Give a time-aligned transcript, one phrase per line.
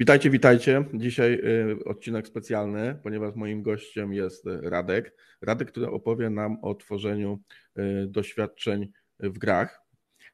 [0.00, 0.84] Witajcie, witajcie.
[0.94, 1.32] Dzisiaj
[1.80, 5.16] y, odcinek specjalny, ponieważ moim gościem jest Radek.
[5.42, 7.38] Radek, który opowie nam o tworzeniu
[7.78, 9.82] y, doświadczeń w grach.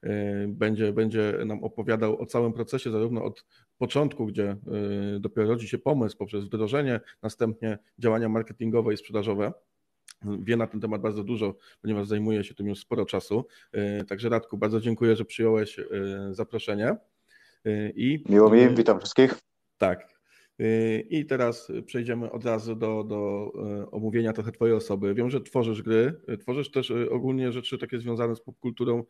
[0.05, 0.09] Y,
[0.49, 3.45] będzie, będzie nam opowiadał o całym procesie, zarówno od
[3.79, 4.57] początku, gdzie
[5.21, 9.53] dopiero rodzi się pomysł poprzez wdrożenie, następnie działania marketingowe i sprzedażowe.
[10.23, 13.47] Wie na ten temat bardzo dużo, ponieważ zajmuje się tym już sporo czasu.
[14.09, 15.81] Także Radku, bardzo dziękuję, że przyjąłeś
[16.31, 16.97] zaproszenie.
[17.95, 19.54] I, Miło mi, witam wszystkich.
[19.79, 20.15] Tak.
[20.61, 25.15] Y, I teraz przejdziemy od razu do, do y, omówienia trochę Twojej osoby.
[25.15, 29.05] Wiem, że tworzysz gry, y, tworzysz też ogólnie rzeczy takie związane z popkulturą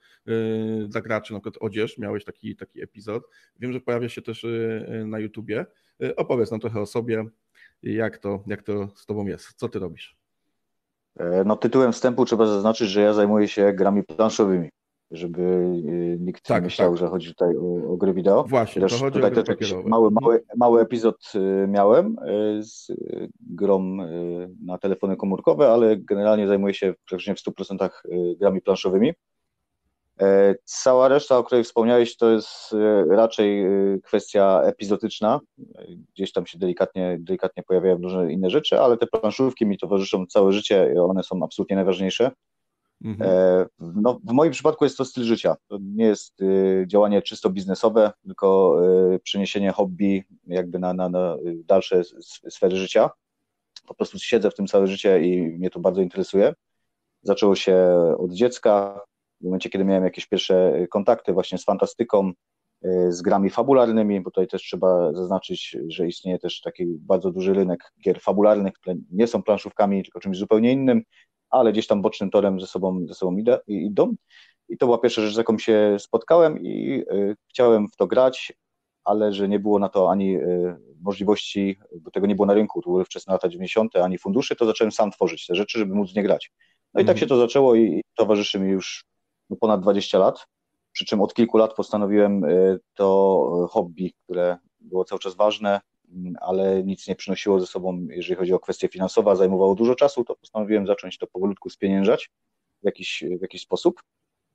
[0.88, 3.22] dla graczy, na przykład odzież, miałeś taki, taki epizod.
[3.60, 4.46] Wiem, że pojawia się też
[5.06, 5.66] na YouTubie.
[6.16, 7.24] Opowiedz nam trochę o sobie,
[7.83, 10.16] jak to, jak to z Tobą jest, co Ty robisz?
[11.16, 14.69] E, no tytułem wstępu trzeba zaznaczyć, że ja zajmuję się grami planszowymi
[15.16, 16.98] żeby y, nikt tak, nie myślał, tak.
[16.98, 18.44] że chodzi tutaj o, o gry wideo.
[18.44, 22.62] Właśnie, też, to chodzi tutaj o też jakiś mały, mały, mały epizod y, miałem y,
[22.62, 22.92] z
[23.41, 23.97] grą
[24.64, 27.88] na telefony komórkowe, ale generalnie zajmuję się praktycznie w 100%
[28.38, 29.12] grami planszowymi.
[30.20, 32.75] E, cała reszta, o której wspomniałeś, to jest
[33.08, 33.66] raczej
[34.03, 35.41] kwestia epizodyczna.
[36.14, 40.53] Gdzieś tam się delikatnie, delikatnie pojawiają różne inne rzeczy, ale te planszówki mi towarzyszą całe
[40.53, 42.31] życie i one są absolutnie najważniejsze.
[43.05, 43.30] Mhm.
[43.30, 45.56] E, no, w moim przypadku jest to styl życia.
[45.69, 48.78] To nie jest y, działanie czysto biznesowe, tylko
[49.14, 52.02] y, przeniesienie hobby jakby na, na, na dalsze
[52.50, 53.10] sfery życia.
[53.86, 56.55] Po prostu siedzę w tym całe życie i mnie to bardzo interesuje.
[57.22, 57.77] Zaczęło się
[58.19, 59.00] od dziecka,
[59.41, 62.32] w momencie, kiedy miałem jakieś pierwsze kontakty właśnie z fantastyką,
[62.84, 67.55] y, z grami fabularnymi, bo tutaj też trzeba zaznaczyć, że istnieje też taki bardzo duży
[67.55, 71.02] rynek gier fabularnych, które nie są planszówkami, tylko czymś zupełnie innym
[71.55, 74.14] ale gdzieś tam bocznym torem ze sobą, ze sobą idę, idą.
[74.69, 78.52] I to była pierwsza rzecz, z jaką się spotkałem i y, chciałem w to grać,
[79.05, 82.82] ale że nie było na to ani y, możliwości, bo tego nie było na rynku,
[82.82, 86.15] to były wczesne lata 90., ani funduszy, to zacząłem sam tworzyć te rzeczy, żeby móc
[86.15, 86.53] nie grać.
[86.94, 87.19] No i tak mhm.
[87.19, 89.04] się to zaczęło i, towarzyszy mi już
[89.50, 90.47] no, ponad 20 lat,
[90.92, 95.81] przy czym od kilku lat postanowiłem y, to hobby, które było cały czas ważne,
[96.41, 100.36] ale nic nie przynosiło ze sobą, jeżeli chodzi o kwestie finansowe, zajmowało dużo czasu, to
[100.36, 102.30] postanowiłem zacząć to powolutku spieniężać
[102.82, 104.02] w jakiś, w jakiś sposób.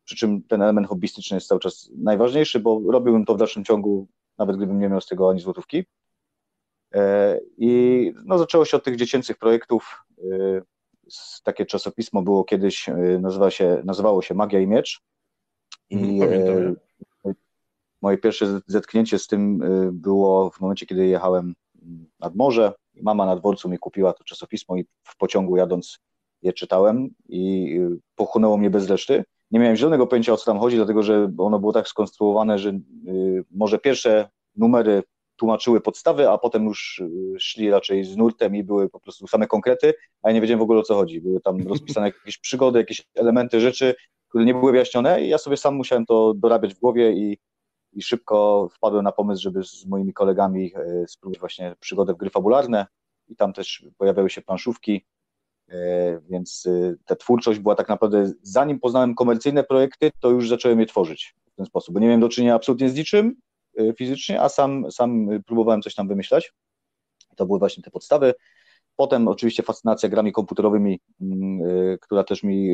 [0.04, 4.08] Przy czym ten element hobbystyczny jest cały czas najważniejszy, bo robiłbym to w dalszym ciągu,
[4.38, 5.86] nawet gdybym nie miał z tego ani złotówki.
[6.94, 10.04] E, I no, zaczęło się od tych dziecięcych projektów.
[10.18, 10.62] E,
[11.44, 15.02] takie czasopismo było kiedyś, e, nazywa się, nazywało się Magia i Miecz.
[15.90, 16.76] I mhm, Pamiętam.
[18.02, 21.54] Moje pierwsze zetknięcie z tym y, było w momencie, kiedy jechałem
[22.20, 22.74] nad morze.
[23.02, 26.00] Mama na dworcu mi kupiła to czasopismo i w pociągu jadąc
[26.42, 29.24] je czytałem i y, pochłonęło mnie bez reszty.
[29.52, 32.70] Nie miałem zielonego pojęcia o co tam chodzi, dlatego że ono było tak skonstruowane, że
[32.70, 35.04] y, może pierwsze numery
[35.36, 37.02] tłumaczyły podstawy, a potem już
[37.40, 40.64] szli raczej z nurtem i były po prostu same konkrety, a ja nie wiedziałem w
[40.64, 41.22] ogóle o co chodzi.
[41.22, 43.96] Były tam rozpisane jakieś przygody, jakieś elementy, rzeczy,
[44.30, 47.38] które nie były wyjaśnione i ja sobie sam musiałem to dorabiać w głowie i
[47.94, 52.30] i szybko wpadłem na pomysł, żeby z moimi kolegami e, spróbować właśnie przygodę w gry
[52.30, 52.88] fabularne
[53.28, 55.06] i tam też pojawiały się planszówki,
[55.70, 60.80] e, więc e, ta twórczość była tak naprawdę, zanim poznałem komercyjne projekty, to już zacząłem
[60.80, 63.36] je tworzyć w ten sposób, bo nie miałem do czynienia absolutnie z niczym
[63.98, 66.54] fizycznie, a sam, sam próbowałem coś tam wymyślać.
[67.36, 68.34] To były właśnie te podstawy.
[68.96, 71.60] Potem oczywiście fascynacja grami komputerowymi, mm,
[72.02, 72.70] która też mi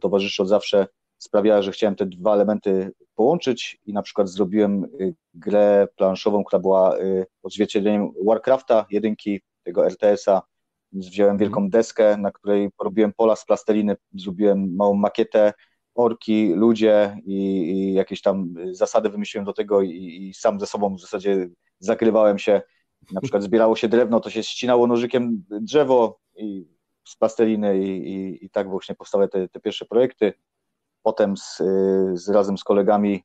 [0.00, 0.86] towarzyszy od zawsze,
[1.22, 6.60] sprawiała, że chciałem te dwa elementy połączyć i na przykład zrobiłem y, grę planszową, która
[6.60, 10.42] była y, odzwierciedleniem Warcrafta, jedynki tego RTS-a.
[10.92, 11.70] Wziąłem wielką mhm.
[11.70, 15.52] deskę, na której porobiłem pola z plasteliny, zrobiłem małą makietę,
[15.94, 17.34] orki, ludzie i,
[17.72, 22.38] i jakieś tam zasady wymyśliłem do tego i, i, sam ze sobą w zasadzie zagrywałem
[22.38, 22.62] się.
[23.12, 26.66] Na przykład zbierało się drewno, to się ścinało nożykiem drzewo i
[27.08, 30.32] z plasteliny i, i, i tak właśnie powstały te, te pierwsze projekty.
[31.02, 33.24] Potem z, y, z, razem z kolegami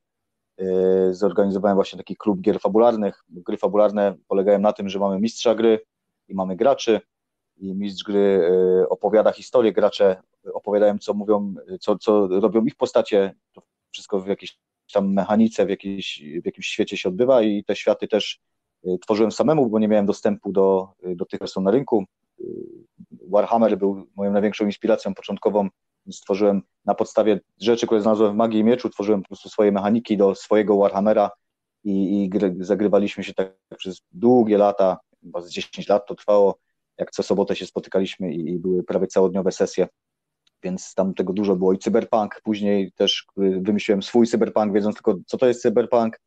[0.60, 3.24] y, zorganizowałem właśnie taki klub gier fabularnych.
[3.28, 5.80] Gry fabularne polegają na tym, że mamy mistrza gry
[6.28, 7.00] i mamy graczy
[7.56, 8.50] i mistrz gry
[8.82, 10.22] y, opowiada historię, gracze
[10.52, 13.34] opowiadają, co mówią, co, co robią ich postacie.
[13.52, 14.58] To wszystko w jakiejś
[14.92, 18.40] tam mechanice, w, jakiejś, w jakimś świecie się odbywa i te światy też
[19.02, 22.04] tworzyłem samemu, bo nie miałem dostępu do, do tych, które są na rynku.
[23.30, 25.68] Warhammer był moją największą inspiracją początkową
[26.12, 30.16] stworzyłem na podstawie rzeczy, które znalazłem w Magii i Mieczu, tworzyłem po prostu swoje mechaniki
[30.16, 31.30] do swojego Warhammera
[31.84, 36.58] i, i gry, zagrywaliśmy się tak przez długie lata, chyba z 10 lat to trwało,
[36.98, 39.88] jak co sobotę się spotykaliśmy i, i były prawie całodniowe sesje,
[40.62, 41.72] więc tam tego dużo było.
[41.72, 46.20] I cyberpunk, później też wymyśliłem swój cyberpunk, wiedząc tylko co to jest cyberpunk,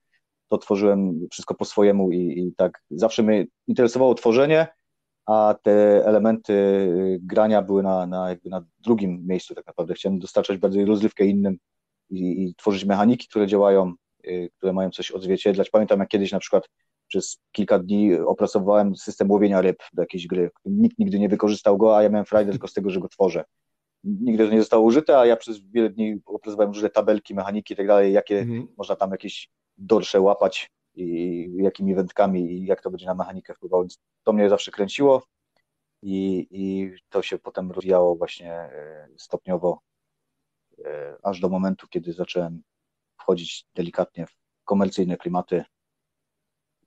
[0.48, 4.68] to tworzyłem wszystko po swojemu i, i tak zawsze mnie interesowało tworzenie,
[5.26, 6.54] a te elementy
[7.22, 9.94] grania były na, na, jakby na drugim miejscu tak naprawdę.
[9.94, 11.58] Chciałem dostarczać bardziej rozrywkę innym
[12.10, 13.94] i, i tworzyć mechaniki, które działają,
[14.28, 15.70] y, które mają coś odzwierciedlać.
[15.70, 16.70] Pamiętam jak kiedyś na przykład
[17.08, 20.50] przez kilka dni opracowałem system łowienia ryb do jakiejś gry.
[20.66, 23.44] Nikt nigdy nie wykorzystał go, a ja miałem frajdę tylko z tego, że go tworzę.
[24.04, 27.78] Nigdy to nie zostało użyte, a ja przez wiele dni opracowałem różne tabelki, mechaniki i
[27.78, 28.68] tak dalej, jakie mhm.
[28.78, 33.86] można tam jakieś dorsze łapać i jakimi wędkami i jak to będzie na mechanikę wpływało.
[34.24, 35.24] To mnie zawsze kręciło
[36.02, 39.82] i, i to się potem rozwijało właśnie e, stopniowo
[40.86, 42.64] e, aż do momentu, kiedy zacząłem
[43.20, 44.36] wchodzić delikatnie w
[44.66, 45.64] komercyjne klimaty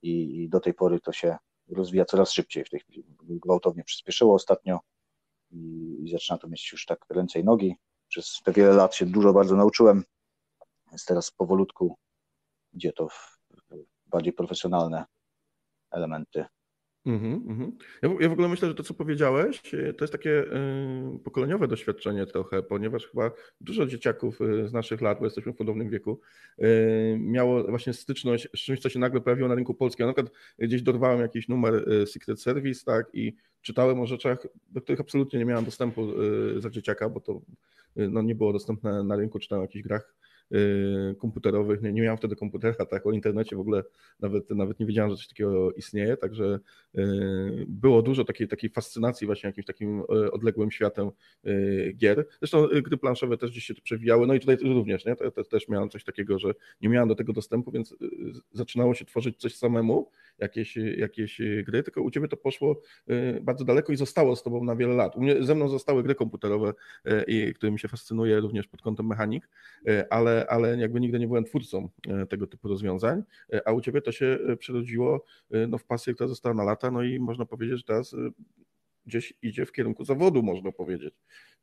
[0.02, 1.36] i, i do tej pory to się
[1.68, 2.64] rozwija coraz szybciej.
[2.64, 4.80] W tej chwili gwałtownie przyspieszyło ostatnio
[5.50, 7.76] i, i zaczyna to mieć już tak ręce i nogi.
[8.08, 10.04] Przez te wiele lat się dużo bardzo nauczyłem,
[10.90, 11.96] więc teraz powolutku
[12.72, 13.33] idzie to w
[14.14, 15.04] bardziej profesjonalne
[15.90, 16.44] elementy
[17.06, 17.70] Mm -hmm.
[18.02, 21.18] ja, w, ja, w ogóle myślę, że to, co powiedziałeś, e, to jest takie y,
[21.24, 23.30] pokoleniowe doświadczenie trochę, ponieważ chyba
[23.60, 26.20] dużo dzieciaków y, z naszych lat, bo jesteśmy w podobnym wieku,
[26.58, 30.04] y, miało właśnie styczność z czymś, co się nagle pojawiło na rynku polskim.
[30.04, 34.80] Ja na przykład gdzieś dorwałem jakiś numer Secret Service, tak, i czytałem o rzeczach, do
[34.80, 36.08] których absolutnie nie miałem dostępu
[36.58, 37.40] za dzieciaka, bo to
[37.96, 40.23] no, nie było dostępne na rynku, czytałem o jakichś grach Y,
[41.18, 41.82] komputerowych.
[41.82, 43.82] Nie, nie miałem wtedy komputera, tak o internecie w ogóle
[44.20, 46.60] nawet, nawet nie wiedziałem, że coś takiego istnieje, także
[46.98, 47.00] y,
[47.68, 51.10] było dużo takiej, takiej fascynacji właśnie jakimś takim y, odległym światem
[51.96, 52.26] gier.
[52.38, 55.16] Zresztą gry planszowe też gdzieś się przewijały, no i tutaj również, nie?
[55.50, 57.96] Też miałem coś takiego, że nie miałem do tego dostępu, więc
[58.52, 62.80] zaczynało się tworzyć coś samemu, jakieś, jakieś gry, tylko u Ciebie to poszło
[63.42, 65.16] bardzo daleko i zostało z Tobą na wiele lat.
[65.16, 66.72] U mnie, ze mną zostały gry komputerowe,
[67.26, 69.48] i, którymi się fascynuję również pod kątem mechanik,
[70.10, 71.88] ale ale, jakby nigdy nie byłem twórcą
[72.28, 73.22] tego typu rozwiązań,
[73.64, 75.24] a u Ciebie to się przerodziło
[75.68, 78.16] no, w pasję, która została na lata, no i można powiedzieć, że teraz
[79.06, 81.14] gdzieś idzie w kierunku zawodu, można powiedzieć.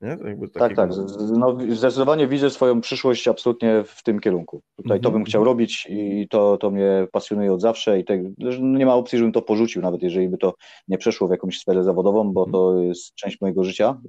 [0.02, 0.18] Nie?
[0.54, 0.90] tak, tak.
[1.38, 4.62] No, zdecydowanie widzę swoją przyszłość absolutnie w tym kierunku.
[4.76, 5.54] Tutaj to bym mhm, chciał mhm.
[5.54, 8.24] robić i to, to mnie pasjonuje od zawsze i te,
[8.62, 10.54] nie ma opcji, żebym to porzucił, nawet jeżeli by to
[10.88, 12.52] nie przeszło w jakąś sferę zawodową, bo mhm.
[12.52, 14.02] to jest część mojego życia,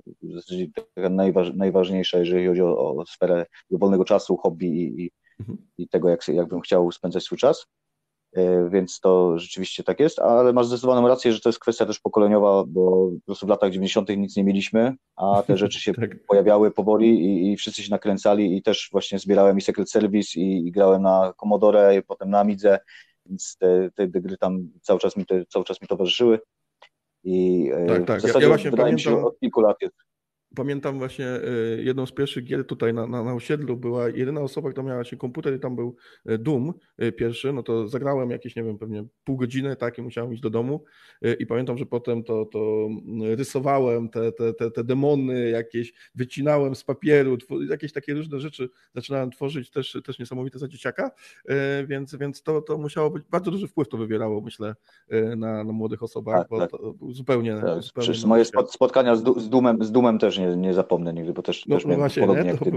[1.10, 5.10] najważ, najważniejsza, jeżeli chodzi o, o sferę wolnego czasu, hobby i, i,
[5.78, 7.66] i tego, jak, jak bym chciał spędzać swój czas.
[8.36, 12.00] E, więc to rzeczywiście tak jest, ale masz zdecydowaną rację, że to jest kwestia też
[12.00, 14.08] pokoleniowa, bo po prostu w latach 90.
[14.08, 16.26] nic nie mieliśmy, a te rzeczy się tak.
[16.26, 20.66] pojawiały powoli i, i, wszyscy się nakręcali i też właśnie zbierałem i Secret Service i,
[20.66, 22.78] i grałem na Commodore i potem na Amidze,
[23.26, 26.40] więc te, te, te, gry tam cały czas mi, te, cały czas mi towarzyszyły
[27.24, 28.18] i tak, tak.
[28.18, 29.24] w zasadzie ja, ja właśnie pamiętam...
[29.24, 29.96] od kilku lat jest
[30.54, 34.70] pamiętam właśnie y, jedną z pierwszych gier tutaj na, na, na osiedlu była jedyna osoba,
[34.70, 35.96] która miała się komputer i tam był
[36.30, 40.02] y, Doom y, pierwszy, no to zagrałem jakieś, nie wiem, pewnie pół godziny, tak, i
[40.02, 40.84] musiałem iść do domu.
[41.38, 42.88] I pamiętam, że potem to, to
[43.20, 47.38] rysowałem te, te, te, te demony jakieś, wycinałem z papieru,
[47.70, 51.10] jakieś takie różne rzeczy zaczynałem tworzyć, też, też niesamowite za dzieciaka,
[51.86, 54.74] więc, więc to, to musiało być, bardzo duży wpływ to wywierało, myślę,
[55.36, 56.70] na, na młodych osobach, tak, bo tak.
[56.70, 57.56] to zupełnie...
[57.60, 61.42] Tak, zupełnie moje spotkania z, z, Doomem, z Doomem też nie, nie zapomnę nigdy, bo
[61.42, 62.72] też, no, też no właśnie, podobnie jak ty.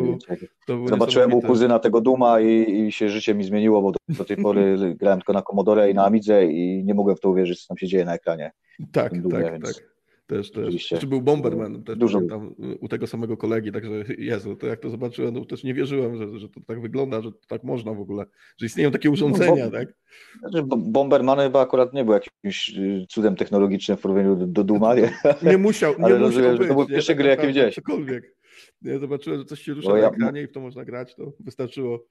[0.85, 4.37] Zobaczyłem u kuzyna tego Duma i, i, się życie mi zmieniło, bo do, do tej
[4.37, 7.67] pory grałem tylko na Commodore i na Amidze i nie mogłem w to uwierzyć, co
[7.67, 8.51] tam się dzieje na ekranie.
[8.91, 9.75] Tak, Dumie, tak, więc...
[9.75, 9.94] tak.
[10.27, 10.87] Też, też.
[10.99, 12.21] Czy był Bomberman też Dużo.
[12.21, 16.17] tam u tego samego kolegi, także Jezu, to jak to zobaczyłem, to też nie wierzyłem,
[16.17, 18.25] że, że to tak wygląda, że to tak można w ogóle,
[18.57, 19.93] że istnieją takie urządzenia, no, bo, tak?
[20.39, 24.95] Znaczy, Bomberman chyba akurat nie był jakimś y, cudem technologicznym w porównaniu do, do Duma,
[24.95, 25.13] nie?
[25.43, 27.75] Nie musiał, nie Ale musiał być, to były pierwsze tak gry, jakie widziałeś.
[27.75, 28.35] Cokolwiek.
[28.81, 32.05] Ja zobaczyłem, że coś się rusza na ekranie i w to można grać, to wystarczyło.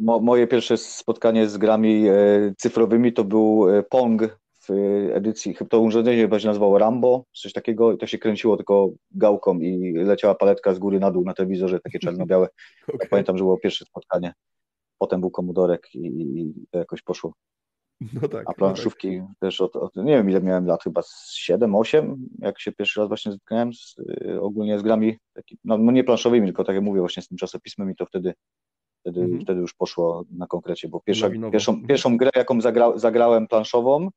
[0.00, 2.14] Mo, moje pierwsze spotkanie z grami e,
[2.56, 3.82] cyfrowymi to był e,
[4.68, 8.90] Pong edycji, to urządzenie chyba się nazywało Rambo, coś takiego, i to się kręciło tylko
[9.10, 12.48] gałką i leciała paletka z góry na dół na telewizorze, takie czarno-białe.
[12.82, 12.98] okay.
[13.02, 14.32] ja pamiętam, że było pierwsze spotkanie.
[14.98, 17.32] Potem był komodorek i, i to jakoś poszło.
[18.12, 19.38] No tak, A planszówki no tak.
[19.38, 23.32] też od, od, nie wiem ile miałem lat, chyba 7-8, jak się pierwszy raz właśnie
[23.32, 27.00] zetknąłem z, y, ogólnie z grami, taki, no, no nie planszowymi, tylko tak jak mówię,
[27.00, 28.34] właśnie z tym czasopismem i to wtedy
[29.00, 29.40] wtedy, mhm.
[29.40, 34.08] wtedy już poszło na konkrecie, bo pierwsza, pierwszą, pierwszą grę, jaką zagra, zagrałem planszową,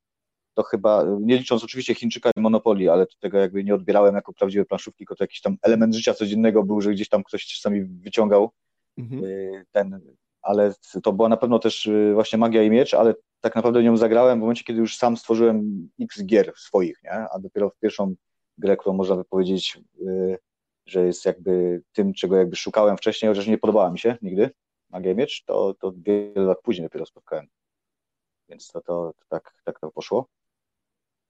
[0.54, 4.66] to chyba, nie licząc oczywiście Chińczyka i Monopolii, ale tego jakby nie odbierałem jako prawdziwe
[4.66, 8.52] planszówki, tylko to jakiś tam element życia codziennego był, że gdzieś tam ktoś czasami wyciągał
[8.98, 9.24] mhm.
[9.24, 10.02] Y, ten,
[10.42, 13.98] ale to była na pewno też y, właśnie magia i miecz, ale tak naprawdę nią
[13.98, 17.12] zagrałem w momencie, kiedy już sam stworzyłem x gier swoich, nie?
[17.12, 18.16] a dopiero w pierwszą
[18.58, 20.38] grę, którą można by powiedzieć, y,
[20.86, 24.50] że jest jakby tym, czego jakby szukałem wcześniej, chociaż nie podobała mi się nigdy
[24.90, 27.48] magia i miecz, to, to wiele lat później dopiero spotkałem.
[28.50, 30.28] więc to, to, to tak, tak to poszło.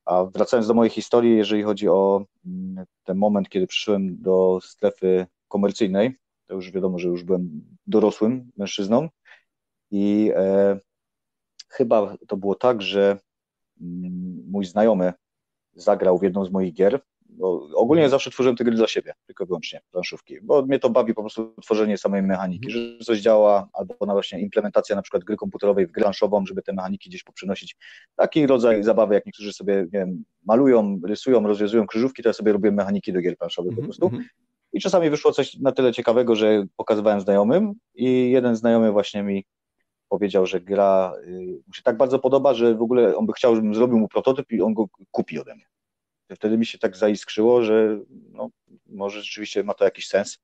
[0.06, 5.28] A wracając do mojej historii, jeżeli chodzi o mm, ten moment, kiedy przyszedłem do strefy
[5.48, 6.16] komercyjnej,
[6.48, 9.10] to już wiadomo, że już byłem dorosłym mężczyzną
[9.92, 10.80] i e,
[11.70, 13.20] chyba to było tak, że
[13.82, 15.14] mm, mój znajomy
[15.74, 17.02] zagrał w jedną z moich gier.
[17.42, 21.14] Bo ogólnie zawsze tworzyłem te gry dla siebie, tylko wyłącznie planszówki, bo mnie to bawi
[21.14, 22.98] po prostu tworzenie samej mechaniki, mhm.
[23.00, 26.62] że coś działa, albo na właśnie implementacja na przykład gry komputerowej w grę planszową, żeby
[26.62, 27.78] te mechaniki gdzieś poprzynosić.
[28.16, 32.52] Taki rodzaj zabawy, jak niektórzy sobie, nie wiem, malują, rysują, rozwiązują krzyżówki, to ja sobie
[32.54, 34.06] robię mechaniki do gier planszowych po mhm, prostu.
[34.06, 34.24] Mhm.
[34.74, 39.46] I czasami wyszło coś na tyle ciekawego, że pokazywałem znajomym i jeden znajomy właśnie mi
[40.10, 43.56] powiedział, że gra y, mu się tak bardzo podoba, że w ogóle on by chciał,
[43.56, 45.66] żebym zrobił mu prototyp i on go kupi ode mnie.
[46.36, 48.00] Wtedy mi się tak zaiskrzyło, że
[48.32, 48.50] no,
[48.86, 50.40] może rzeczywiście ma to jakiś sens,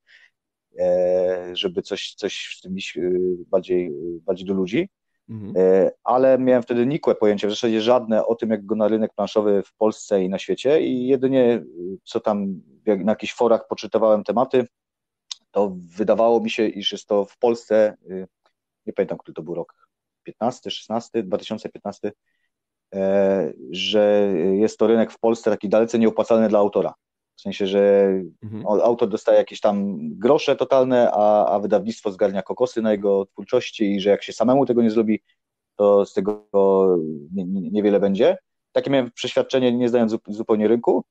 [0.80, 3.92] e, żeby coś, coś z tym iść y, bardziej,
[4.22, 4.90] bardziej do ludzi.
[5.30, 5.54] Mhm.
[5.58, 9.14] E, ale miałem wtedy nikłe pojęcie, w zasadzie żadne o tym, jak go na rynek
[9.14, 11.64] planszowy w Polsce i na świecie i jedynie
[12.04, 14.68] co tam na jakichś forach poczytywałem tematy,
[15.52, 17.98] to wydawało mi się, iż jest to w Polsce
[18.88, 19.88] nie pamiętam, który to był rok,
[20.24, 22.12] 15, 16, 2015,
[23.72, 26.94] że jest to rynek w Polsce taki dalece nieopłacalny dla autora.
[27.38, 28.12] W sensie, że
[28.44, 28.66] mhm.
[28.66, 34.02] autor dostaje jakieś tam grosze totalne, a, a wydawnictwo zgarnia kokosy na jego twórczości i
[34.02, 35.20] że jak się samemu tego nie zrobi,
[35.76, 36.48] to z tego
[37.72, 38.38] niewiele będzie.
[38.72, 41.04] Takie miałem przeświadczenie, nie znając zupełnie rynku.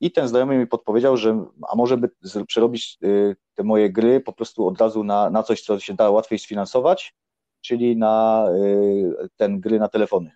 [0.00, 2.10] I ten znajomy mi podpowiedział, że a może by
[2.46, 6.10] przerobić y, te moje gry po prostu od razu na, na coś, co się da
[6.10, 7.14] łatwiej sfinansować,
[7.60, 10.30] czyli na y, ten gry na telefony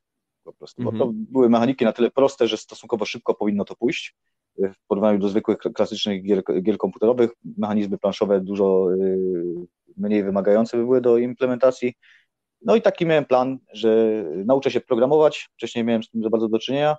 [0.52, 0.82] po prostu.
[0.82, 1.26] Bo to mhm.
[1.30, 4.16] były mechaniki na tyle proste, że stosunkowo szybko powinno to pójść.
[4.64, 8.88] Y, w porównaniu do zwykłych klasycznych gier, gier komputerowych, mechanizmy planszowe dużo
[9.96, 11.94] mniej wymagające były do implementacji.
[12.62, 15.48] No i taki miałem plan, że nauczę się programować.
[15.56, 16.96] Wcześniej miałem z tym za bardzo do czynienia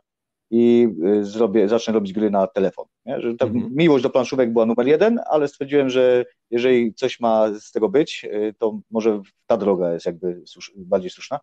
[0.52, 2.86] i y, zrobię, zacznę robić gry na telefon.
[3.06, 3.22] Nie?
[3.22, 3.76] Że ta mhm.
[3.76, 8.26] miłość do planszówek była numer jeden, ale stwierdziłem, że jeżeli coś ma z tego być,
[8.26, 10.42] y, to może ta droga jest jakby
[10.76, 11.40] bardziej słuszna.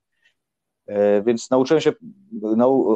[0.86, 1.92] E, więc nauczyłem się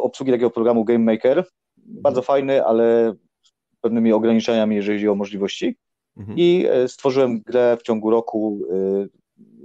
[0.02, 1.44] obsługi takiego programu Game Maker.
[1.76, 2.24] Bardzo mhm.
[2.24, 5.76] fajny, ale z pewnymi ograniczeniami, jeżeli chodzi o możliwości.
[6.16, 6.38] Mhm.
[6.38, 9.08] I e, stworzyłem grę w ciągu roku y,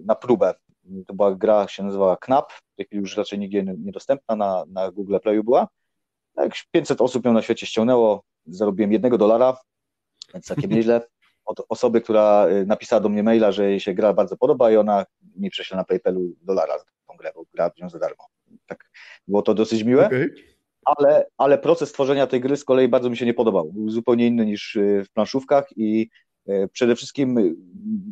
[0.06, 0.54] na próbę.
[1.08, 4.92] To była gra, się nazywała Knap, w tej chwili już raczej nigdzie niedostępna, na, na
[4.92, 5.68] Google Playu była
[6.38, 9.58] jak 500 osób ją na świecie ściągnęło, zarobiłem jednego dolara,
[10.34, 11.02] więc całkiem nieźle.
[11.46, 14.78] Od osoby, która y, napisała do mnie maila, że jej się gra bardzo podoba i
[14.78, 18.28] ona mi prześle na PayPalu dolara za tą grę, bo gra wziął za darmo.
[18.66, 18.92] Tak,
[19.28, 20.08] było to dosyć miłe.
[20.08, 20.34] Okay.
[20.86, 23.72] Ale, ale proces tworzenia tej gry z kolei bardzo mi się nie podobał.
[23.74, 26.10] Był zupełnie inny niż y, w planszówkach i
[26.50, 27.56] y, przede wszystkim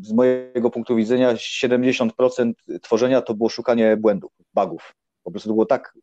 [0.01, 4.95] z mojego punktu widzenia 70% tworzenia to było szukanie błędów, bugów.
[5.23, 5.93] Po prostu to było tak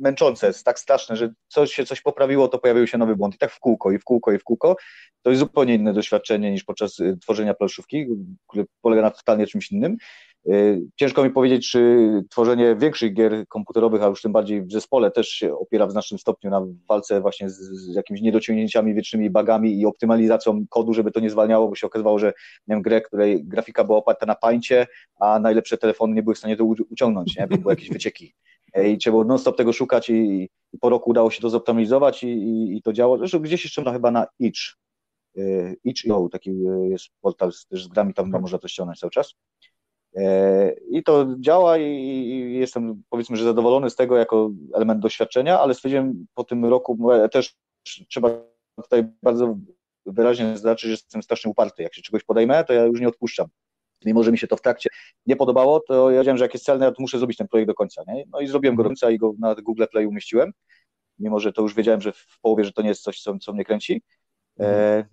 [0.00, 3.34] męczące, jest tak straszne, że coś się coś poprawiło, to pojawił się nowy błąd.
[3.34, 4.76] I tak w kółko, i w kółko, i w kółko.
[5.22, 8.06] To jest zupełnie inne doświadczenie niż podczas y, tworzenia planszówki,
[8.48, 9.96] które polega na totalnie czymś innym.
[10.48, 15.10] Y, ciężko mi powiedzieć, czy tworzenie większych gier komputerowych, a już tym bardziej w zespole,
[15.10, 19.80] też się opiera w znacznym stopniu na walce właśnie z, z jakimiś niedociągnięciami, wiecznymi bugami
[19.80, 22.32] i optymalizacją kodu, żeby to nie zwalniało, bo się okazywało, że
[22.66, 24.86] miałem grę, której grafika była oparta na pańcie,
[25.20, 27.46] a najlepsze telefony nie były w stanie to uciągnąć, nie?
[27.46, 28.34] bo były jakieś wycieki.
[28.72, 32.22] E, i trzeba było non-stop tego szukać i, i, po roku udało się to zoptymalizować
[32.22, 33.18] i, i, i to działa.
[33.18, 34.60] Zresztą gdzieś jeszcze no, chyba na Itch,
[35.38, 38.42] e, Itch.io, taki e, jest portal z, też z grami, tam mhm.
[38.42, 39.34] można to ściągnąć cały czas.
[40.90, 46.26] I to działa i jestem powiedzmy, że zadowolony z tego jako element doświadczenia, ale stwierdziłem
[46.34, 46.98] po tym roku,
[47.32, 47.54] też
[48.08, 48.30] trzeba
[48.82, 49.56] tutaj bardzo
[50.06, 51.82] wyraźnie zaznaczyć, że jestem strasznie uparty.
[51.82, 53.46] Jak się czegoś podejmę, to ja już nie odpuszczam
[54.04, 54.90] mimo że mi się to w trakcie.
[55.26, 57.74] Nie podobało, to ja wiedziałem, że jak jest celne, to muszę zrobić ten projekt do
[57.74, 58.02] końca.
[58.08, 58.24] Nie?
[58.32, 60.52] No i zrobiłem go do końca i go na Google Play umieściłem,
[61.18, 63.52] mimo że to już wiedziałem, że w połowie, że to nie jest coś, co, co
[63.52, 64.02] mnie kręci,
[64.60, 65.04] e,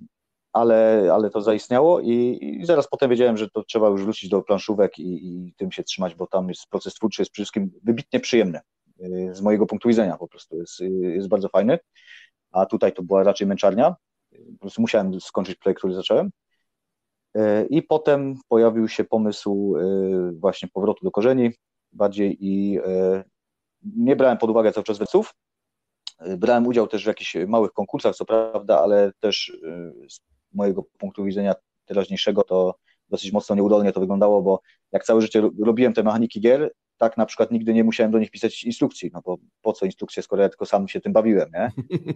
[0.54, 4.42] ale, ale to zaistniało i, i, zaraz potem wiedziałem, że to trzeba już wrócić do
[4.42, 8.20] planszówek i, i tym się trzymać, bo tam jest proces twórczy, jest przede wszystkim wybitnie
[8.20, 8.60] przyjemny.
[9.00, 11.80] E, z mojego punktu widzenia po prostu, jest, jest bardzo fajny,
[12.52, 13.96] a tutaj to była raczej męczarnia,
[14.32, 16.32] po prostu musiałem skończyć projekt, który zacząłem,
[17.70, 21.52] I potem pojawił się pomysł e, właśnie powrotu do korzeni
[21.92, 23.24] bardziej i e,
[23.96, 25.34] nie brałem pod uwagę cały czas wersów.
[26.38, 29.58] Brałem udział też w jakichś małych konkursach, co prawda, ale też
[30.10, 30.20] z
[30.54, 32.76] mojego punktu widzenia teraźniejszego to
[33.10, 34.60] dosyć mocno nieudolnie to wyglądało, bo
[34.92, 38.32] jak całe życie robiłem te mechaniki gier, tak na przykład nigdy nie musiałem do nich
[38.32, 41.72] pisać instrukcji, no bo po co instrukcje, skoro ja tylko sam się tym bawiłem, nie?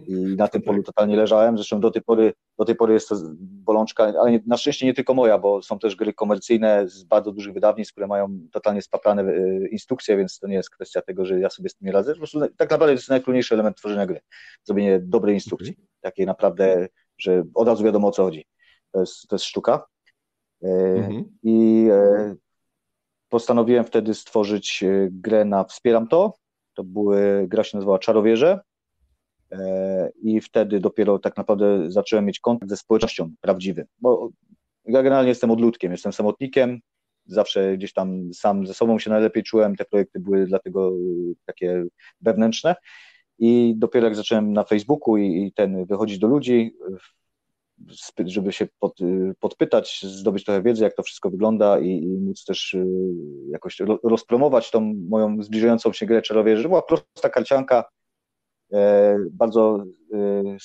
[0.08, 3.16] I na tym polu totalnie leżałem, zresztą do tej pory, do tej pory jest to
[3.40, 7.32] bolączka, ale nie, na szczęście nie tylko moja, bo są też gry komercyjne z bardzo
[7.32, 11.40] dużych wydawnictw, które mają totalnie spaprane e, instrukcje, więc to nie jest kwestia tego, że
[11.40, 14.06] ja sobie z tym nie radzę, po prostu tak naprawdę to jest najtrudniejszy element tworzenia
[14.06, 14.20] gry,
[14.64, 15.86] zrobienie dobrej instrukcji, okay.
[16.00, 18.46] takiej naprawdę, że od razu wiadomo o co chodzi.
[18.92, 19.86] To jest, to jest sztuka.
[20.62, 21.24] E, mhm.
[21.42, 21.88] I
[23.30, 26.34] postanowiłem wtedy stworzyć e, grę na Wspieram to.
[26.74, 28.60] To były, gra się nazywała Czarowierze.
[29.52, 33.86] E, I wtedy dopiero tak naprawdę zacząłem mieć kontakt ze społecznością prawdziwym.
[33.98, 34.30] Bo
[34.84, 36.80] ja generalnie jestem odludkiem, jestem samotnikiem,
[37.26, 39.76] zawsze gdzieś tam sam ze sobą się najlepiej czułem.
[39.76, 40.92] Te projekty były dlatego
[41.46, 41.84] takie
[42.20, 42.74] wewnętrzne.
[43.38, 46.76] I dopiero jak zacząłem na Facebooku i, i ten wychodzić do ludzi,
[48.26, 48.98] żeby się pod,
[49.40, 52.86] podpytać, zdobyć trochę wiedzy, jak to wszystko wygląda i, i móc też y,
[53.50, 57.84] jakoś rozpromować tą moją zbliżającą się grę czarowie, że była prosta karcianka,
[58.72, 59.84] e, bardzo,
[60.14, 60.56] e,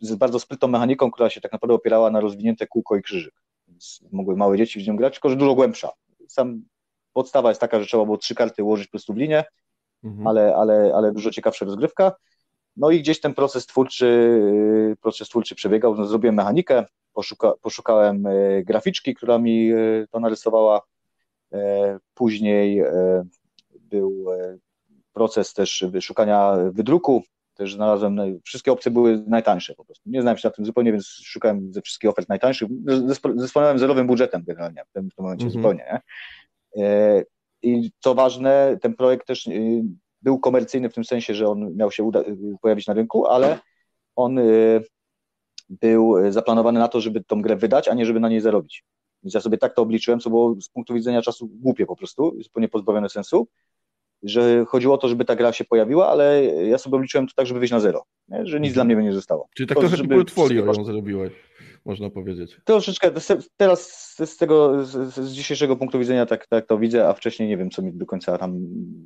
[0.00, 3.34] z bardzo sprytną mechaniką, która się tak naprawdę opierała na rozwinięte kółko i krzyżyk.
[3.68, 5.90] Więc mogły małe dzieci w nią grać, tylko że dużo głębsza.
[6.28, 6.62] Sam
[7.12, 9.44] podstawa jest taka, że trzeba było trzy karty ułożyć po prostu w linię,
[10.04, 10.26] mhm.
[10.26, 12.12] ale, ale, ale dużo ciekawsza rozgrywka.
[12.76, 14.06] No i gdzieś ten proces twórczy,
[14.92, 15.94] y, proces twórczy przebiegał.
[15.94, 20.80] No, zrobiłem mechanikę, poszuka, poszukałem y, graficzki, która mi y, to narysowała.
[22.14, 22.82] Później
[23.72, 24.26] był
[25.12, 27.22] proces też wyszukania wydruku.
[27.54, 30.10] Też znalazłem, wszystkie opcje były najtańsze po prostu.
[30.10, 32.68] Nie znałem się na tym zupełnie, więc szukałem ze wszystkich ofert najtańszych.
[33.36, 35.56] Dysponowałem zerowym budżetem generalnie w tym, w tym momencie mm -hmm.
[35.56, 36.00] zupełnie.
[36.76, 37.24] Nie?
[37.62, 39.48] I co ważne, ten projekt też
[40.22, 42.24] był komercyjny w tym sensie, że on miał się uda-
[42.62, 43.58] pojawić na rynku, ale
[44.16, 44.82] on y,
[45.68, 48.84] był zaplanowany na to, żeby tą grę wydać, a nie żeby na niej zarobić.
[49.22, 52.36] Więc ja sobie tak to obliczyłem, co było z punktu widzenia czasu głupie po prostu,
[52.42, 53.48] zupełnie pozbawione sensu,
[54.22, 57.46] że chodziło o to, żeby ta gra się pojawiła, ale ja sobie obliczyłem to tak,
[57.46, 58.46] żeby wyjść na zero, nie?
[58.46, 59.48] że nic dla mnie by nie zostało.
[59.56, 60.14] Czyli tak trochę żeby...
[60.14, 61.32] portfolio ją zrobiłeś
[61.84, 62.60] można powiedzieć.
[62.64, 63.10] Troszeczkę,
[63.56, 63.88] teraz
[64.24, 67.70] z tego, z, z, dzisiejszego punktu widzenia tak, tak to widzę, a wcześniej nie wiem,
[67.70, 68.58] co mi do końca tam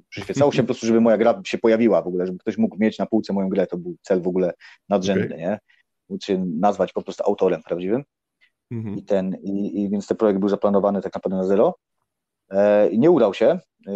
[0.08, 2.98] przyświecało się, po prostu, żeby moja gra się pojawiła w ogóle, żeby ktoś mógł mieć
[2.98, 4.52] na półce moją grę, to był cel w ogóle
[4.88, 5.38] nadrzędny, okay.
[5.38, 5.58] nie?
[6.08, 8.04] Móc się nazwać po prostu autorem prawdziwym.
[8.70, 8.96] Mhm.
[8.96, 11.74] I ten, i, i, więc ten projekt był zaplanowany tak naprawdę na zero.
[12.50, 13.58] E, I nie udał się.
[13.86, 13.92] E,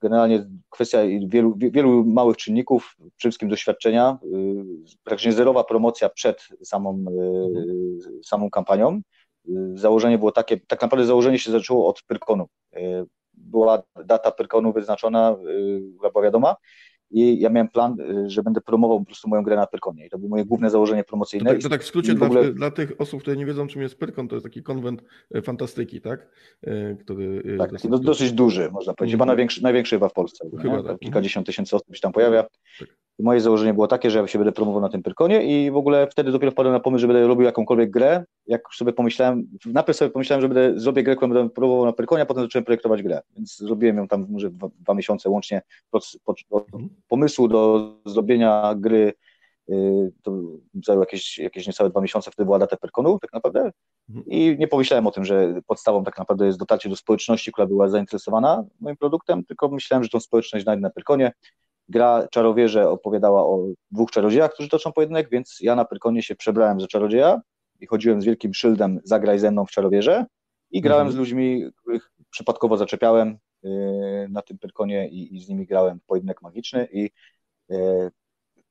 [0.00, 7.04] generalnie kwestia wielu, wielu małych czynników, przede wszystkim doświadczenia, y, praktycznie zerowa promocja przed samą,
[8.20, 9.00] y, samą kampanią.
[9.48, 12.46] Y, założenie było takie, tak naprawdę założenie się zaczęło od Pyrkonu.
[13.34, 15.36] Była data Pyrkonu wyznaczona,
[16.10, 16.56] była wiadoma,
[17.10, 20.10] i ja miałem plan, y, że będę promował po prostu moją grę na Pyrkonie i
[20.10, 21.44] to było moje główne założenie promocyjne.
[21.44, 22.42] To tak, to tak w skrócie w ogóle...
[22.44, 25.02] dla, dla, tych osób, które nie wiedzą czym jest Pyrkon, to jest taki konwent
[25.34, 26.30] e, fantastyki, tak?
[26.62, 29.36] E, który, tak, dosyć, dosyć duży, można powiedzieć, chyba mhm.
[29.36, 30.50] największy, największy chyba w Polsce.
[30.62, 30.98] Chyba tak.
[30.98, 32.42] Kilkadziesiąt tysięcy osób się tam pojawia.
[32.78, 32.88] Tak.
[33.18, 35.76] I moje założenie było takie, że ja się będę promował na tym Pyrkonie i w
[35.76, 38.24] ogóle wtedy dopiero wpadłem na pomysł, że będę robił jakąkolwiek grę.
[38.46, 42.22] Jak sobie pomyślałem, najpierw sobie pomyślałem, że będę zrobię grę, którą będę promował na Pyrkonie,
[42.22, 43.20] a potem zacząłem projektować grę.
[43.36, 46.88] Więc zrobiłem ją tam może dwa, dwa miesiące łącznie od, od mhm.
[47.08, 49.12] pomysłu do zrobienia gry
[49.70, 50.32] y, to
[50.84, 53.70] zajęło jakieś, jakieś niecałe dwa miesiące, wtedy była data Pyrkonu tak naprawdę
[54.08, 54.26] mhm.
[54.26, 57.88] i nie pomyślałem o tym, że podstawą tak naprawdę jest dotarcie do społeczności, która była
[57.88, 61.32] zainteresowana moim produktem, tylko myślałem, że tą społeczność znajdę na Pyrkonie
[61.88, 66.80] Gra Czarowierze opowiadała o dwóch czarodziejach, którzy toczą pojedynek, więc ja na Pyrkonie się przebrałem
[66.80, 67.40] za czarodzieja
[67.80, 70.26] i chodziłem z wielkim szyldem zagraj ze mną w Czarowierze
[70.70, 71.12] i grałem mhm.
[71.12, 76.42] z ludźmi, których przypadkowo zaczepiałem yy, na tym Pyrkonie i, i, z nimi grałem pojedynek
[76.42, 77.10] magiczny i
[77.68, 78.10] yy,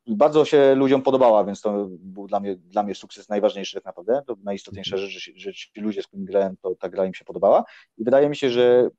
[0.07, 4.21] bardzo się ludziom podobała, więc to był dla mnie, dla mnie sukces najważniejszy tak naprawdę,
[4.27, 5.11] to najistotniejsza mhm.
[5.11, 7.63] rzecz, że, że ci ludzie, z którymi grałem, to ta gra im się podobała
[7.97, 8.89] i wydaje mi się, że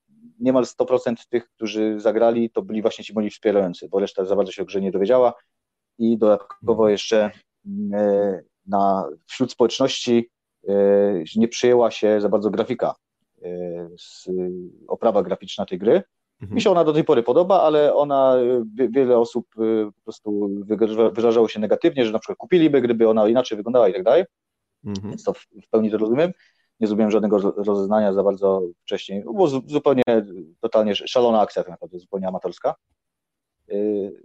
[0.40, 4.52] niemal 100% tych, którzy zagrali, to byli właśnie ci moi wspierający, bo reszta za bardzo
[4.52, 5.34] się o grze nie dowiedziała
[5.98, 6.90] i dodatkowo mhm.
[6.90, 7.30] jeszcze
[7.94, 10.30] e, na, wśród społeczności
[10.68, 10.74] e,
[11.36, 12.94] nie przyjęła się za bardzo grafika,
[13.42, 13.88] e,
[14.88, 16.02] oprawa graficzna tej gry.
[16.40, 16.54] Mhm.
[16.54, 18.36] Mi się ona do tej pory podoba, ale ona,
[18.74, 19.46] wiele osób
[19.94, 20.50] po prostu
[21.12, 24.24] wyrażało się negatywnie, że na przykład kupiliby, gdyby ona inaczej wyglądała i tak dalej.
[24.84, 25.08] Mhm.
[25.08, 26.32] Więc to w pełni to rozumiem
[26.80, 29.22] nie zrobiłem żadnego rozeznania za bardzo wcześniej.
[29.22, 30.02] Było zupełnie,
[30.60, 32.74] totalnie szalona akcja tak naprawdę, zupełnie amatorska.
[33.72, 34.22] Y,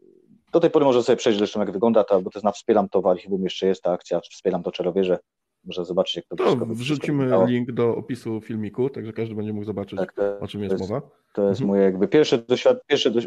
[0.52, 2.90] do tej pory może sobie przejść zresztą jak wygląda ta, bo to jest na Wspieram
[2.90, 5.20] to w archiwum jeszcze jest ta akcja, Wspieram to Czarowierze.
[5.66, 9.54] Można zobaczyć jak to, to wszystko Wrzucimy wszystko link do opisu filmiku, także każdy będzie
[9.54, 11.10] mógł zobaczyć tak, to, o czym jest, jest, mowa.
[11.34, 11.68] To jest mhm.
[11.68, 12.78] moje jakby pierwsze, doświad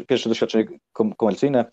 [0.07, 0.65] pierwsze doświadczenie
[1.17, 1.65] komercyjne.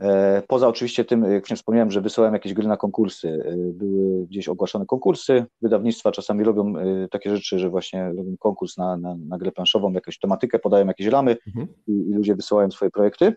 [0.00, 4.26] E, poza oczywiście tym, jak już wspomniałem, że wysyłałem jakieś gry na konkursy, e, były
[4.26, 9.16] gdzieś ogłaszane konkursy, wydawnictwa czasami robią e, takie rzeczy, że właśnie robią konkurs na, na,
[9.28, 11.68] na grę planszową, jakąś tematykę, podają jakieś ramy mhm.
[11.86, 13.36] i, i, ludzie wysyłają swoje projekty.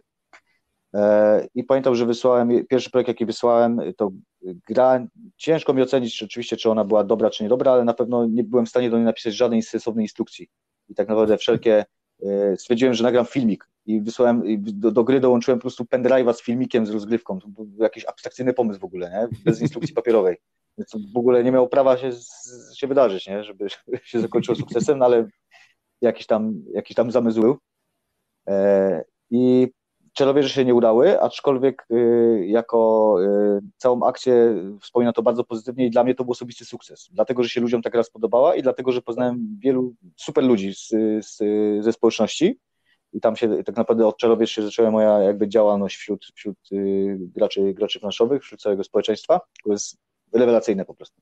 [1.56, 4.12] I pamiętam, że wysłałem, pierwszy projekt jaki wysłałem, to
[4.68, 8.26] gra, ciężko mi ocenić czy oczywiście, czy ona była dobra, czy niedobra, ale na pewno
[8.26, 10.48] nie byłem w stanie do niej napisać żadnej sensownej instrukcji.
[10.90, 11.86] I tak naprawdę wszelkie,
[12.58, 16.86] stwierdziłem, że nagram filmik i wysłałem, do, do, gry dołączyłem po prostu pendrive'a z filmikiem,
[16.86, 17.40] z rozgrywką.
[17.40, 19.38] To był jakiś abstrakcyjny pomysł w ogóle, nie?
[19.46, 20.38] bez instrukcji papierowej.
[20.78, 22.12] Więc w ogóle nie miało prawa się,
[22.76, 23.44] się wydarzyć, nie?
[23.44, 23.68] żeby
[24.04, 25.28] się zakończyło sukcesem, no ale
[26.02, 27.58] jakiś tam, jakiś tam zamysł był.
[28.50, 29.04] E,
[30.14, 35.90] Czarowierze się nie udały, aczkolwiek y, jako y, całą akcję wspomina to bardzo pozytywnie i
[35.90, 37.10] dla mnie to był osobisty sukces.
[37.12, 40.90] Dlatego, że się ludziom tak raz podobała i dlatego, że poznałem wielu super ludzi z,
[41.26, 41.38] z,
[41.84, 42.60] ze społeczności,
[43.14, 47.18] i tam się tak naprawdę od Czerowierz się zaczęła moja jakby działalność wśród, wśród y,
[47.20, 49.98] graczy, graczy planszowych, wśród całego społeczeństwa, to jest
[50.34, 51.22] rewelacyjne po prostu.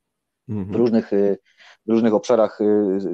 [0.50, 0.72] Mhm.
[0.72, 1.38] W, różnych, y,
[1.86, 2.60] w różnych obszarach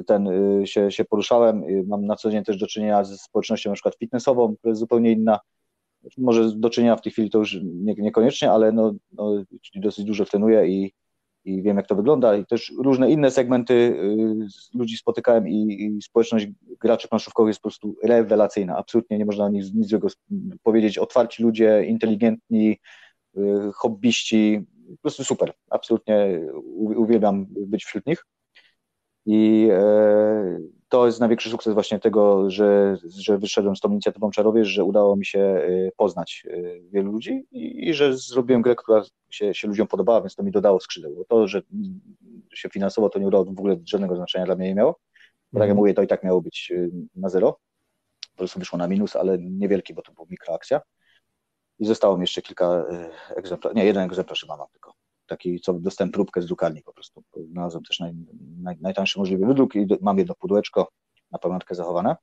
[0.06, 0.28] ten
[0.64, 4.56] się, się poruszałem, mam na co dzień też do czynienia ze społecznością na przykład fitnessową,
[4.56, 5.38] która jest zupełnie inna,
[6.18, 9.44] może do czynienia w tej chwili to już nie, niekoniecznie, ale no, no,
[9.74, 10.92] dosyć dużo trenuję i,
[11.44, 12.36] i wiem, jak to wygląda.
[12.36, 16.46] I też różne inne segmenty y, ludzi spotykałem i, i społeczność
[16.80, 18.76] graczy planszówkowych jest po prostu rewelacyjna.
[18.76, 20.08] Absolutnie nie można nic, nic złego
[20.62, 20.98] powiedzieć.
[20.98, 22.78] Otwarci ludzie, inteligentni,
[23.36, 23.40] y,
[23.74, 25.52] hobbyści, po prostu super.
[25.70, 26.40] Absolutnie
[26.74, 28.24] uwielbiam być wśród nich.
[29.26, 34.68] I e, to jest największy sukces właśnie tego, że, że wyszedłem z tą inicjatywą Czarowierz,
[34.68, 39.02] że udało mi się e, poznać e, wielu ludzi i, i że zrobiłem grę, która
[39.30, 41.14] się, się ludziom podobała, więc to mi dodało skrzydeł.
[41.14, 41.62] Bo to, że
[42.54, 45.00] się finansowo to nie udało w ogóle żadnego znaczenia dla mnie nie miało.
[45.52, 45.76] Bo tak jak mhm.
[45.76, 46.72] mówię, to i tak miało być
[47.14, 47.58] na zero.
[48.32, 50.80] Po prostu wyszło na minus, ale niewielki, bo to była mikroakcja.
[51.78, 52.84] I zostało mi jeszcze kilka
[53.36, 54.92] egzemplarzy, nie, jeden egzemplarz mam tylko
[55.28, 57.24] taki, co dostałem próbkę z drukarni po prostu.
[57.50, 58.12] Znalazłem też naj,
[58.80, 60.88] najtańszy możliwy wydruk i mam jedno pudełeczko
[61.32, 62.16] na pamiątkę zachowane.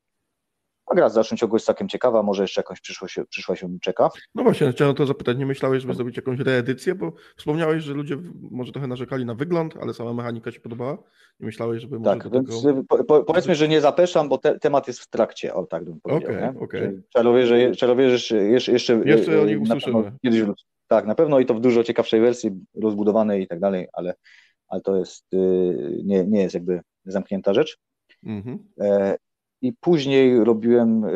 [0.86, 4.10] A gra w dalszym ciągu jest całkiem ciekawa, może jeszcze jakąś przyszłość, przyszłość się czeka.
[4.36, 8.18] No właśnie, chciałem to zapytać, nie myślałeś, żeby zrobić jakąś reedycję, bo wspomniałeś, że ludzie
[8.52, 10.98] może trochę narzekali na wygląd, ale sama mechanika się podobała.
[11.40, 12.84] Nie myślałeś, żeby może Tak, więc tego...
[12.84, 16.02] po, po, powiedzmy, że nie zapeszam, bo te, temat jest w trakcie, o tak bym
[16.02, 16.32] powiedział.
[16.32, 16.88] Okej, okay, okej.
[16.88, 17.04] Okay.
[17.10, 20.12] Czarowierze, czarowierze jeszcze, jeszcze, jeszcze o nich usłyszymy.
[20.24, 20.64] Kiedyś wrócę.
[20.88, 24.14] Tak, na pewno i to w dużo ciekawszej wersji, rozbudowanej i tak dalej, ale,
[24.68, 27.78] ale to jest, y, nie, nie jest jakby zamknięta rzecz.
[28.24, 28.60] Mhm.
[28.80, 29.18] E,
[29.62, 31.10] I później robiłem, e,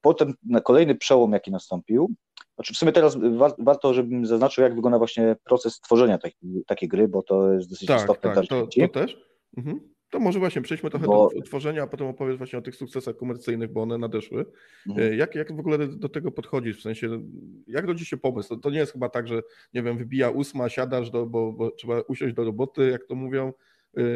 [0.00, 2.14] potem na kolejny przełom, jaki nastąpił,
[2.54, 3.18] znaczy w sumie teraz
[3.58, 7.88] warto, żebym zaznaczył, jak wygląda właśnie proces tworzenia takiej, takiej gry, bo to jest dosyć
[7.88, 8.34] tak, istotne.
[8.34, 9.16] Tak, to, to też.
[9.56, 9.93] Mhm.
[10.14, 11.30] To może właśnie przejdźmy trochę bo...
[11.34, 14.46] do tworzenia, a potem opowiedz właśnie o tych sukcesach komercyjnych, bo one nadeszły.
[14.88, 15.12] Mhm.
[15.12, 16.78] E, jak, jak w ogóle do tego podchodzisz?
[16.78, 17.22] W sensie,
[17.66, 18.48] jak rodzi się pomysł?
[18.48, 19.42] To, to nie jest chyba tak, że
[19.74, 23.52] nie wiem, wybija ósma, siadasz, do, bo, bo trzeba usiąść do roboty, jak to mówią,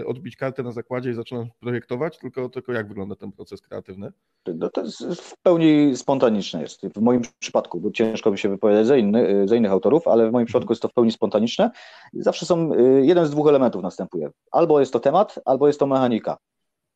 [0.06, 4.12] odbić kartę na zakładzie i zaczynam projektować, tylko, tylko jak wygląda ten proces kreatywny?
[4.54, 6.86] No to jest w pełni spontaniczne jest.
[6.86, 10.32] W moim przypadku, bo ciężko mi się wypowiadać za, inny, za innych autorów, ale w
[10.32, 11.70] moim przypadku jest to w pełni spontaniczne.
[12.12, 14.30] Zawsze są, y, jeden z dwóch elementów następuje.
[14.52, 16.38] Albo jest to temat, albo jest to mechanika.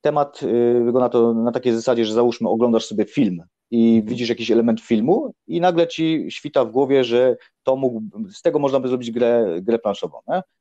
[0.03, 0.41] Temat
[0.85, 4.07] wygląda to na takiej zasadzie, że załóżmy oglądasz sobie film i mhm.
[4.07, 8.59] widzisz jakiś element filmu i nagle ci świta w głowie, że to mógł, z tego
[8.59, 10.19] można by zrobić grę, grę planszową.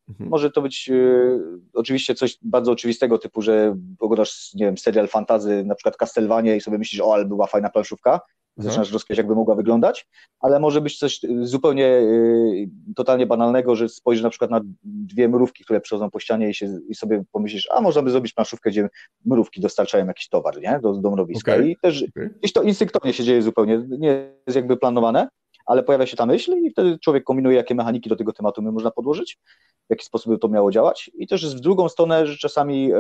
[0.10, 0.30] Mhm.
[0.30, 1.40] Może to być y,
[1.74, 6.62] oczywiście coś bardzo oczywistego, typu, że oglądasz, nie wiem, serial fantazy, na przykład Castlevania i
[6.62, 8.22] sobie myślisz, o, ale była fajna planszówka,
[8.58, 8.72] mhm.
[8.72, 10.08] zaczynasz rozkminiać, jakby mogła wyglądać,
[10.40, 15.64] ale może być coś zupełnie y, totalnie banalnego, że spojrzysz na przykład na dwie mrówki,
[15.64, 18.90] które przechodzą po ścianie i, się, i sobie pomyślisz, a można by zrobić planszówkę, gdzie
[19.26, 20.80] mrówki dostarczają jakiś towar nie?
[20.84, 21.54] Do, do mrowiska.
[21.54, 21.70] Okay.
[21.70, 22.30] I też okay.
[22.40, 25.28] gdzieś to instynktownie się dzieje zupełnie, nie jest jakby planowane,
[25.66, 28.92] ale pojawia się ta myśl i wtedy człowiek kombinuje, jakie mechaniki do tego tematu można
[28.92, 29.40] podłożyć,
[29.88, 31.12] w jaki sposób by to miało działać.
[31.14, 33.00] I też w drugą stronę, że czasami e,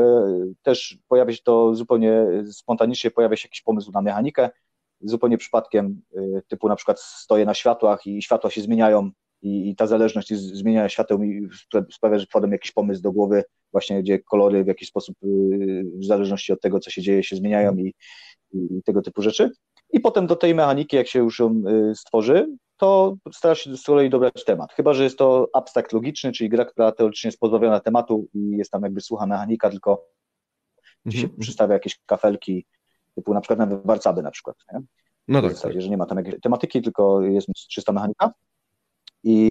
[0.61, 4.49] też pojawia się to zupełnie spontanicznie, pojawia się jakiś pomysł na mechanikę,
[5.03, 9.11] zupełnie przypadkiem, e, typu na przykład stoję na światłach i światła się zmieniają
[9.41, 11.47] i, i ta zależność zmieniania świateł mi
[11.91, 15.27] sprawia, że wpadam jakiś pomysł do głowy, właśnie gdzie kolory w jakiś sposób e,
[15.99, 17.93] w zależności od tego, co się dzieje, się zmieniają i,
[18.53, 19.51] i tego typu rzeczy.
[19.93, 23.83] I potem do tej mechaniki, jak się już ją y, stworzy, to stara się z
[23.83, 24.73] kolei dobrać temat.
[24.73, 28.71] Chyba, że jest to abstrakt logiczny, czyli gra, która teoretycznie jest pozbawiona tematu i jest
[28.71, 30.05] tam jakby słucha mechanika, tylko
[31.05, 31.21] mhm.
[31.21, 32.65] się przystawia jakieś kafelki,
[33.15, 34.55] typu na przykład na warcaby na przykład.
[34.73, 34.79] Nie?
[35.27, 35.81] No tak, w zasadzie, tak.
[35.81, 38.31] że nie ma tam tematyki, tylko jest czysta mechanika.
[39.23, 39.49] I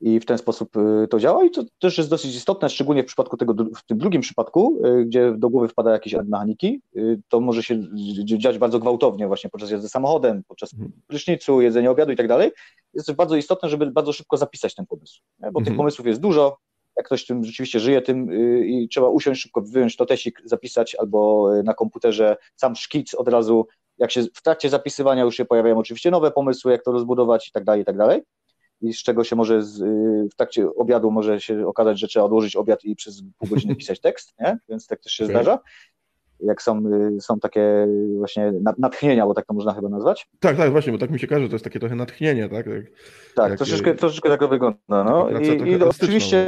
[0.00, 3.06] i w ten sposób y, to działa i to też jest dosyć istotne, szczególnie w
[3.06, 7.40] przypadku tego, w tym drugim przypadku, y, gdzie do głowy wpada jakieś mechaniki, y, to
[7.40, 7.82] może się
[8.24, 10.92] dziać bardzo gwałtownie właśnie podczas jazdy samochodem, podczas mhm.
[11.06, 12.50] prysznicu, jedzenia obiadu i tak dalej.
[12.94, 15.64] jest też bardzo istotne, żeby bardzo szybko zapisać ten pomysł, bo mhm.
[15.64, 16.56] tych pomysłów jest dużo,
[16.98, 21.50] jak ktoś tym rzeczywiście żyje tym y, i trzeba usiąść szybko, wyjąć notesik, zapisać albo
[21.56, 23.66] y, na komputerze sam szkic od razu,
[23.98, 27.52] jak się w trakcie zapisywania już się pojawiają oczywiście nowe pomysły, jak to rozbudować i
[27.52, 28.22] tak dalej, i tak dalej.
[28.80, 32.26] I z czego się może z, y, w trakcie obiadu może się okazać, że trzeba
[32.26, 34.58] odłożyć obiad i przez pół godziny pisać tekst, nie?
[34.68, 35.36] więc tak też się okay.
[35.36, 35.58] zdarza
[36.40, 36.82] jak są,
[37.20, 40.28] są takie właśnie natchnienia, bo tak to można chyba nazwać.
[40.40, 42.66] Tak, tak, właśnie, bo tak mi się każe, to jest takie trochę natchnienie, tak?
[42.66, 42.84] Jak,
[43.34, 44.78] tak, jak, troszeczkę, troszeczkę tak to wygląda.
[44.88, 45.28] No.
[45.40, 46.46] I, i oczywiście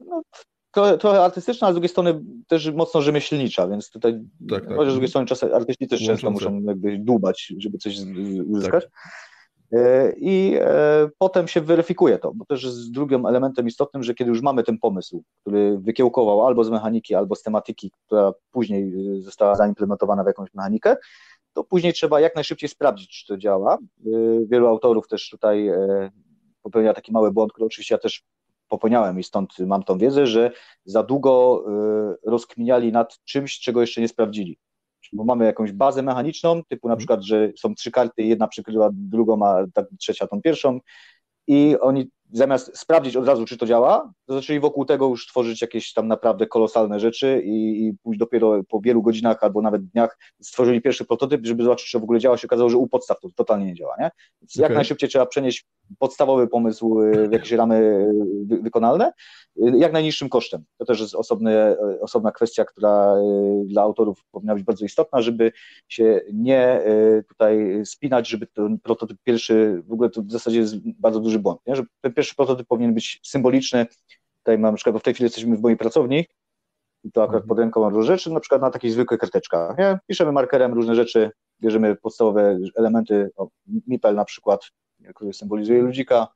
[0.00, 0.22] no,
[0.70, 4.76] trochę, trochę artystyczna, a z drugiej strony też mocno rzemieślnicza, więc tutaj tak, tak.
[4.76, 7.96] chociaż z drugiej strony czasem artyści też często muszą jakby dłubać, żeby coś
[8.46, 8.84] uzyskać.
[8.84, 8.92] Tak.
[9.72, 14.30] E, I e, potem się weryfikuje to, bo też jest drugim elementem istotnym, że kiedy
[14.30, 19.20] już mamy ten pomysł, który wykiełkował albo z mechaniki, albo z tematyki, która później e,
[19.20, 20.96] została zaimplementowana w jakąś mechanikę,
[21.52, 23.78] to później trzeba jak najszybciej sprawdzić, czy to działa.
[24.46, 25.70] Wielu autorów też tutaj
[26.62, 28.22] popełnia taki mały błąd, który oczywiście ja też
[28.68, 30.50] popełniałem i stąd mam tą wiedzę, że
[30.84, 31.64] za długo
[32.26, 34.58] rozkminiali nad czymś, czego jeszcze nie sprawdzili
[35.12, 36.98] bo mamy jakąś bazę mechaniczną, typu na mhm.
[36.98, 40.80] przykład, że są trzy karty, jedna przykryła drugą, a ta trzecia tą pierwszą
[41.46, 45.62] i oni zamiast sprawdzić od razu, czy to działa, to zaczęli wokół tego już tworzyć
[45.62, 50.18] jakieś tam naprawdę kolosalne rzeczy i, i pójść dopiero po wielu godzinach albo nawet dniach
[50.42, 52.36] stworzyli pierwszy prototyp, żeby zobaczyć, czy w ogóle działa.
[52.36, 53.96] się okazało, że u podstaw to totalnie nie działa.
[53.98, 54.10] Nie?
[54.42, 54.62] Więc okay.
[54.62, 55.66] jak najszybciej trzeba przenieść
[55.98, 57.76] podstawowy pomysł y, w jakieś ramy
[58.52, 59.12] y, wykonalne,
[59.56, 60.64] y, jak najniższym kosztem.
[60.78, 63.14] To też jest osobny, osobna kwestia, która
[63.64, 65.52] dla autorów powinna być bardzo istotna, żeby
[65.88, 66.82] się nie
[67.28, 71.60] tutaj spinać, żeby ten prototyp pierwszy, w ogóle to w zasadzie jest bardzo duży błąd,
[71.66, 71.76] nie?
[71.76, 71.82] że
[72.18, 73.86] pierwszy prototyp powinien być symboliczny.
[74.38, 76.26] Tutaj mam na przykład, bo w tej chwili jesteśmy w mojej pracowni
[77.04, 77.48] i to akurat mhm.
[77.48, 79.78] pod ręką mam różne rzeczy, na przykład na takich zwykłych karteczkach.
[79.78, 79.98] Nie?
[80.06, 83.30] Piszemy markerem różne rzeczy, bierzemy podstawowe elementy,
[83.86, 84.60] mipel na przykład,
[85.14, 86.28] który symbolizuje ludzika,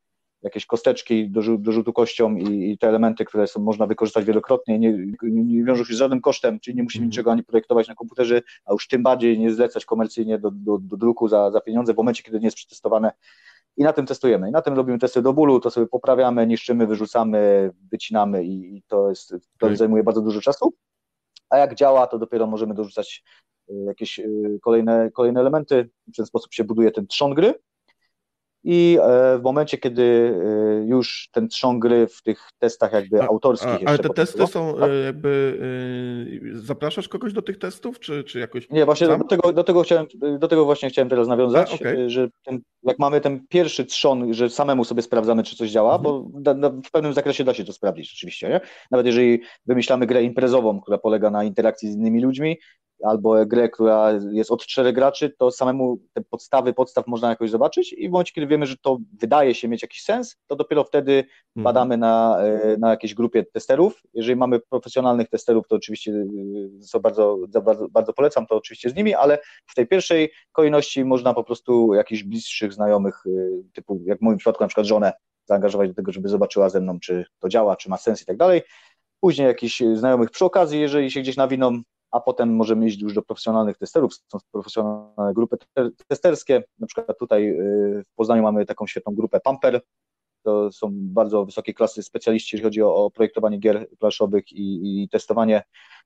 [0.42, 4.78] jakieś kosteczki do, do rzutu kością i, i, te elementy, które są, można wykorzystać wielokrotnie,
[4.78, 4.92] nie,
[5.22, 7.10] nie, nie wiążą się z żadnym kosztem, czyli nie musimy mhm.
[7.10, 10.96] niczego ani projektować na komputerze, a już tym bardziej nie zlecać komercyjnie do, do, do
[10.96, 13.12] druku za, za pieniądze w momencie, kiedy nie jest przetestowane
[13.76, 14.48] i na tym testujemy.
[14.48, 19.08] I na tym robimy testy do bólu, to sobie poprawiamy, niszczymy, wyrzucamy, wycinamy i, to,
[19.08, 19.76] jest, to okay.
[19.76, 20.72] zajmuje bardzo dużo czasu.
[21.50, 23.24] A jak działa, to dopiero możemy dorzucać
[23.70, 25.90] y, jakieś y, kolejne, kolejne elementy.
[26.12, 27.54] W ten sposób się buduje ten trzon gry
[28.64, 30.02] i e, w momencie, kiedy
[30.82, 33.86] e, już ten trzon gry w tych testach jakby autorskich.
[33.86, 34.90] A, ale te testy są tak?
[35.04, 35.58] jakby.
[36.52, 38.70] Zapraszasz kogoś do tych testów, czy, czy jakoś.
[38.70, 40.06] Nie, właśnie do tego, do, tego chciałem,
[40.38, 42.10] do tego właśnie chciałem teraz nawiązać, a, okay.
[42.10, 46.02] że ten, jak mamy ten pierwszy trzon, że samemu sobie sprawdzamy, czy coś działa, mhm.
[46.02, 48.48] bo da, da, w pewnym zakresie da się to sprawdzić, oczywiście.
[48.48, 48.60] Nie?
[48.90, 52.58] Nawet jeżeli wymyślamy grę imprezową, która polega na interakcji z innymi ludźmi,
[53.02, 57.92] albo grę, która jest od czterech graczy, to samemu te podstawy podstaw można jakoś zobaczyć
[57.92, 61.12] i w momencie, kiedy wiemy, że to wydaje się mieć jakiś sens, to dopiero wtedy
[61.12, 61.64] mhm.
[61.64, 64.02] badamy na, e, na jakiejś grupie testerów.
[64.14, 68.94] Jeżeli mamy profesjonalnych testerów, to oczywiście e, co bardzo, bardzo, bardzo polecam, to oczywiście z
[68.94, 73.30] nimi, ale w tej pierwszej kolejności można po prostu jakichś bliższych znajomych, e,
[73.72, 75.12] typu jak w moim przypadku na przykład żonę,
[75.44, 78.36] zaangażować do tego, żeby zobaczyła ze mną, czy to działa, czy ma sens i tak
[78.36, 78.62] dalej.
[79.20, 83.22] Później jakichś znajomych przy okazji, jeżeli się gdzieś nawiną, a potem możemy iść już do
[83.22, 85.56] profesjonalnych testerów, są profesjonalne grupy
[86.08, 89.80] testerskie, na przykład tutaj y, w Poznaniu mamy taką świetną grupę Pamper,
[90.42, 95.08] to są bardzo wysokiej klasy specjaliści, jeżeli chodzi o, o projektowanie gier planszowych i, i,
[95.08, 95.62] testowanie.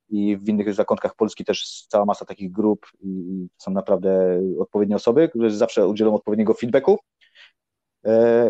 [0.08, 5.28] I w innych zakątkach Polski też cała masa takich grup i są naprawdę odpowiednie osoby,
[5.28, 6.98] które zawsze udzielą odpowiedniego feedbacku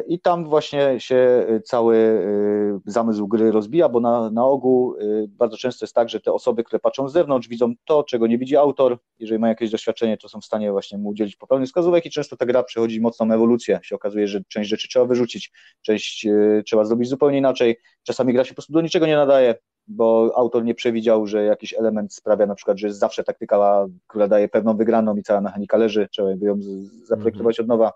[0.09, 5.57] I tam właśnie się cały e, zamysł gry rozbija, bo na, na ogół e, bardzo
[5.57, 8.57] często jest tak, że te osoby, które patrzą z zewnątrz, widzą to, czego nie widzi
[8.57, 8.99] autor.
[9.19, 12.37] Jeżeli mają jakieś doświadczenie, to są w stanie właśnie mu udzielić poprawnych wskazówek i często
[12.37, 13.81] ta gra przechodzi mocną ewolucję.
[13.83, 16.27] Się okazuje, że część rzeczy trzeba wyrzucić, część
[16.66, 17.77] trzeba zrobić zupełnie inaczej.
[18.03, 19.55] Czasami gra się po prostu do niczego nie nadaje,
[19.87, 24.29] bo autor nie przewidział, że jakiś element sprawia na przykład, że jest zawsze taktyka, która
[24.29, 26.61] daje pewną wygraną i cała mechanika leży, trzeba ją
[27.05, 27.92] zaprojektować od nowa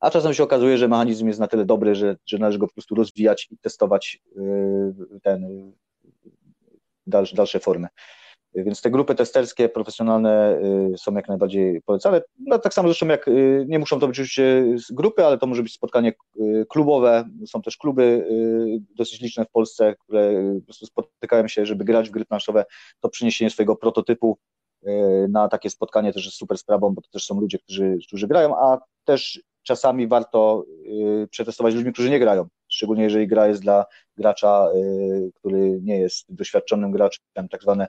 [0.00, 2.72] a czasem się okazuje, że mechanizm jest na tyle dobry, że, że należy go po
[2.72, 5.72] prostu rozwijać i testować y, ten
[7.06, 7.88] dalsze, dalsze formy.
[8.54, 10.58] Więc te grupy testerskie, profesjonalne
[10.94, 12.22] y, są jak najbardziej polecane.
[12.38, 13.30] No, tak samo zresztą jak,
[13.66, 16.12] nie muszą to być oczywiście grupy, ale to może być spotkanie
[16.68, 17.28] klubowe.
[17.46, 18.28] Są też kluby
[18.96, 22.64] dosyć liczne w Polsce, które po prostu spotykają się, żeby grać w gry planszowe.
[23.00, 24.38] To przyniesienie swojego prototypu
[25.28, 28.56] na takie spotkanie też jest super sprawą, bo to też są ludzie, którzy, którzy grają,
[28.56, 30.64] a też czasami warto
[31.22, 33.84] y, przetestować ludźmi, którzy nie grają, szczególnie jeżeli gra jest dla
[34.16, 37.88] gracza, y, który nie jest doświadczonym graczem, tak zwane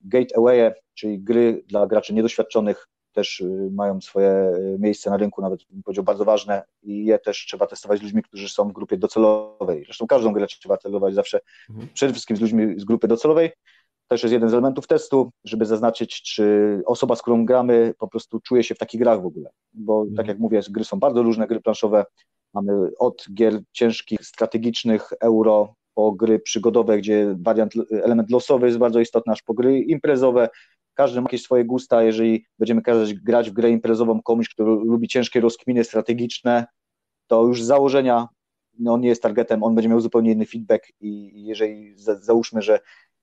[0.00, 6.04] gateway, czyli gry dla graczy niedoświadczonych, też mają swoje miejsce na rynku, nawet bym powiedział
[6.04, 9.84] bardzo ważne i je też trzeba testować z ludźmi, którzy są w grupie docelowej.
[9.84, 11.88] Zresztą każdą grę trzeba testować zawsze mhm.
[11.94, 13.50] przede wszystkim z ludźmi z grupy docelowej.
[14.12, 18.40] Też jest jeden z elementów testu, żeby zaznaczyć, czy osoba, z którą gramy, po prostu
[18.40, 19.50] czuje się w takich grach w ogóle.
[19.72, 20.28] Bo tak mhm.
[20.28, 22.04] jak mówię, gry są bardzo różne, gry planszowe.
[22.54, 29.00] Mamy od gier ciężkich, strategicznych, euro, po gry przygodowe, gdzie wariant, element losowy jest bardzo
[29.00, 30.48] istotny, aż po gry imprezowe.
[30.94, 32.02] Każdy ma jakieś swoje gusta.
[32.02, 36.66] Jeżeli będziemy kazać grać w grę imprezową komuś, kto lubi ciężkie rozkminy strategiczne,
[37.26, 38.28] to już z założenia
[38.78, 42.62] no, on nie jest targetem, on będzie miał zupełnie inny feedback i jeżeli za, załóżmy,
[42.62, 42.80] że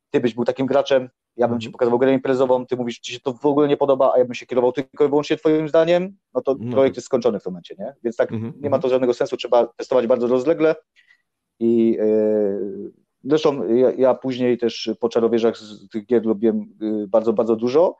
[0.10, 1.72] ty byś był takim graczem, ja bym ci mhm.
[1.72, 4.34] pokazał grę imprezową, ty mówisz, ci się to w ogóle nie podoba, a ja bym
[4.34, 6.98] się kierował tylko i wyłącznie twoim zdaniem, no to no projekt tak.
[6.98, 7.94] jest skończony w tym momencie, nie?
[8.04, 10.76] Więc tak, mm nie ma to żadnego sensu, trzeba testować bardzo rozlegle
[11.60, 12.92] i yy,
[13.24, 17.98] zresztą ja, ja, później też po czarowieżach z tych gier lubiłem yy, bardzo, bardzo dużo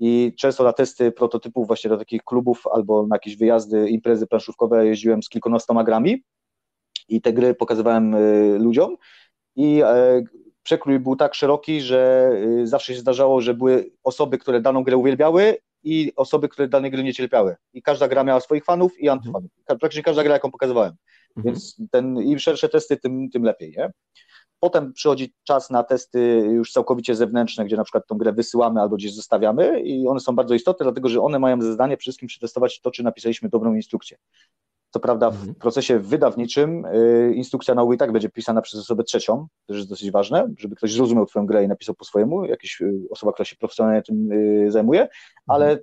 [0.00, 4.86] i często na testy prototypów właśnie do takich klubów albo na jakieś wyjazdy, imprezy planszówkowe
[4.86, 6.24] jeździłem z kilkunastoma grami
[7.08, 8.96] i te gry pokazywałem yy, ludziom
[9.56, 9.82] i
[10.66, 12.30] przekrój był tak szeroki, że
[12.62, 16.90] y, zawsze się zdarzało, że były osoby, które daną grę uwielbiały i osoby, które danej
[16.90, 17.56] gry nie cierpiały.
[17.72, 19.50] I każda gra miała swoich fanów i antyfanów.
[19.58, 19.78] Mhm.
[19.78, 20.92] Praktycznie każda gra, jaką pokazywałem.
[21.36, 21.44] Mhm.
[21.44, 23.74] Więc ten, im szersze testy, tym, tym lepiej.
[23.76, 23.92] Nie?
[24.60, 28.96] Potem przychodzi czas na testy już całkowicie zewnętrzne, gdzie na przykład tą grę wysyłamy albo
[28.96, 32.28] gdzieś zostawiamy i one są bardzo istotne, dlatego że one mają za zadanie przede wszystkim
[32.28, 34.16] przetestować to, czy napisaliśmy dobrą instrukcję.
[34.90, 35.54] Co prawda w mhm.
[35.54, 40.10] procesie wydawniczym y, instrukcja nauki i tak będzie pisana przez osobę trzecią, to jest dosyć
[40.10, 43.56] ważne, żeby ktoś zrozumiał Twoją grę i napisał po swojemu, jakaś y, osoba, która się
[43.56, 45.18] profesjonalnie tym y, zajmuje, mhm.
[45.46, 45.78] ale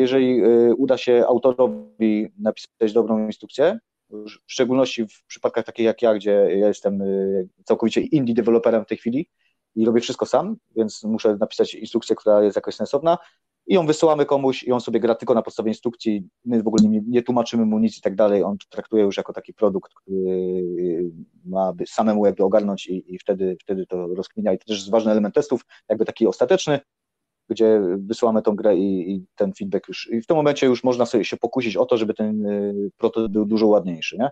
[0.00, 0.42] jeżeli
[0.76, 3.78] uda się autorowi napisać dobrą instrukcję,
[4.10, 7.02] w szczególności w przypadkach takich jak ja, gdzie ja jestem
[7.64, 9.28] całkowicie indie deweloperem w tej chwili
[9.74, 13.18] i robię wszystko sam, więc muszę napisać instrukcję, która jest jakoś sensowna,
[13.66, 16.88] i ją wysyłamy komuś i on sobie gra tylko na podstawie instrukcji, my w ogóle
[16.88, 21.10] nie, nie tłumaczymy mu nic i tak dalej, on traktuje już jako taki produkt, który
[21.44, 24.52] ma samemu jakby ogarnąć i, i wtedy, wtedy to rozkminia.
[24.52, 26.80] I to też jest ważny element testów, jakby taki ostateczny,
[27.48, 31.06] gdzie wysyłamy tą grę i, i, ten feedback już, i w tym momencie już można
[31.06, 34.30] sobie się pokusić o to, żeby ten y, prototyp był dużo ładniejszy, nie?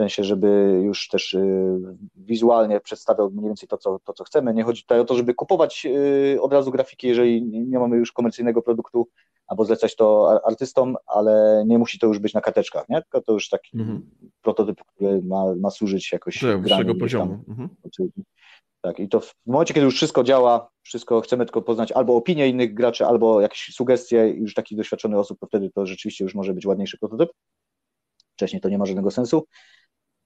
[0.00, 1.78] W sensie, żeby już też y,
[2.16, 4.54] wizualnie przedstawiał mniej więcej to co, to, co chcemy.
[4.54, 8.12] Nie chodzi tutaj o to, żeby kupować y, od razu grafiki, jeżeli nie mamy już
[8.12, 9.08] komercyjnego produktu,
[9.46, 13.02] albo zlecać to artystom, ale nie musi to już być na karteczkach, nie?
[13.02, 14.10] tylko to już taki mhm.
[14.42, 17.44] prototyp, który ma, ma służyć jakoś wyższego poziomu.
[17.48, 17.68] Mhm.
[18.80, 22.48] Tak, i to w momencie, kiedy już wszystko działa, wszystko chcemy tylko poznać albo opinie
[22.48, 26.54] innych graczy, albo jakieś sugestie już takich doświadczonych osób, to wtedy to rzeczywiście już może
[26.54, 27.30] być ładniejszy prototyp.
[28.40, 29.46] Wcześniej to nie ma żadnego sensu.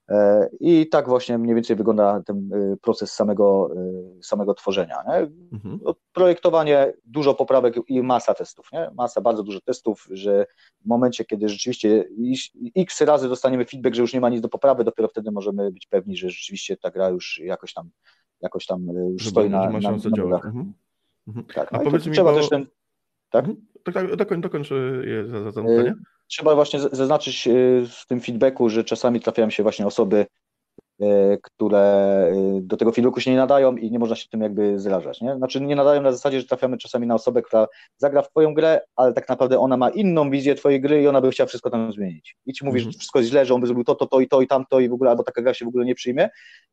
[0.09, 4.97] E, I tak właśnie mniej więcej wygląda ten e, proces samego, e, samego tworzenia.
[5.53, 5.79] Mhm.
[5.83, 8.89] No, projektowanie, dużo poprawek i masa testów, nie?
[8.95, 10.45] masa, bardzo dużo testów, że
[10.81, 12.05] w momencie, kiedy rzeczywiście
[12.75, 15.87] x razy dostaniemy feedback, że już nie ma nic do poprawy, dopiero wtedy możemy być
[15.87, 17.89] pewni, że rzeczywiście ta gra już jakoś tam,
[18.41, 20.73] jakoś tam już stoi na, na, na, na mhm.
[21.27, 21.45] Mhm.
[21.55, 22.37] Tak, no A powiedz mi, trzeba bo...
[22.37, 22.65] też ten...
[23.29, 23.45] Tak?
[23.45, 23.65] Mhm.
[23.83, 24.69] Tak, tak, dokończ
[25.27, 25.61] za, za.
[26.27, 30.25] Trzeba właśnie zaznaczyć y, w tym feedbacku, że czasami trafiają się właśnie osoby,
[31.01, 31.05] y,
[31.41, 35.21] które y, do tego feedbacku się nie nadają i nie można się tym jakby zrażać.
[35.21, 35.35] Nie?
[35.35, 38.81] Znaczy nie nadają na zasadzie, że trafiamy czasami na osobę, która zagra w twoją grę,
[38.95, 41.91] ale tak naprawdę ona ma inną wizję twojej gry i ona by chciała wszystko tam
[41.91, 42.35] zmienić.
[42.45, 42.91] I ci mówisz, mhm.
[42.91, 44.79] że wszystko jest źle, że on by zrobił to, to, to i to i tamto
[44.79, 46.29] i w ogóle, albo taka gra się w ogóle nie przyjmie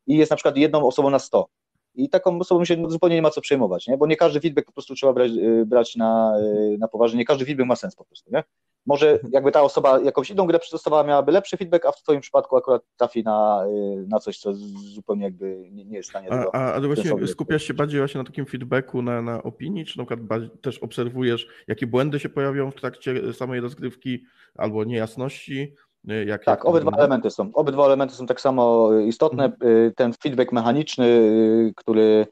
[0.07, 1.47] i jest na przykład jedną osobą na sto.
[1.95, 3.97] I taką osobą się zupełnie nie ma co przejmować, nie?
[3.97, 5.31] bo nie każdy feedback po prostu trzeba brać,
[5.65, 6.33] brać na,
[6.79, 8.31] na poważnie, nie każdy feedback ma sens po prostu.
[8.33, 8.43] Nie?
[8.85, 12.57] Może jakby ta osoba jakąś inną grę przetestowała, miałaby lepszy feedback, a w twoim przypadku
[12.57, 14.53] akurat trafi na, y, na coś, co
[14.95, 16.55] zupełnie jakby nie, nie jest w stanie a, tego...
[16.55, 20.05] A, a właśnie skupiasz się bardziej właśnie na takim feedbacku, na, na opinii, czy na
[20.05, 24.23] przykład też obserwujesz, jakie błędy się pojawią w trakcie samej rozgrywki
[24.55, 25.75] albo niejasności?
[26.11, 27.51] Y, jak, tak, jak obydwa elementy są.
[27.53, 29.45] Obydwa elementy są tak samo istotne.
[29.45, 29.93] Mhm.
[29.95, 31.31] Ten feedback mechaniczny,
[31.75, 32.27] który Y,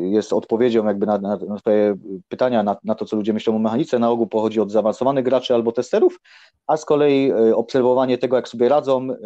[0.00, 1.96] jest odpowiedzią jakby na, na, Twoje
[2.28, 5.54] pytania, na, na, to, co ludzie myślą o mechanice, na ogół pochodzi od zaawansowanych graczy
[5.54, 6.20] albo testerów,
[6.66, 9.16] a z kolei y, obserwowanie tego, jak sobie radzą, y,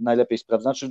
[0.00, 0.62] najlepiej sprawdza.
[0.62, 0.90] Znaczy,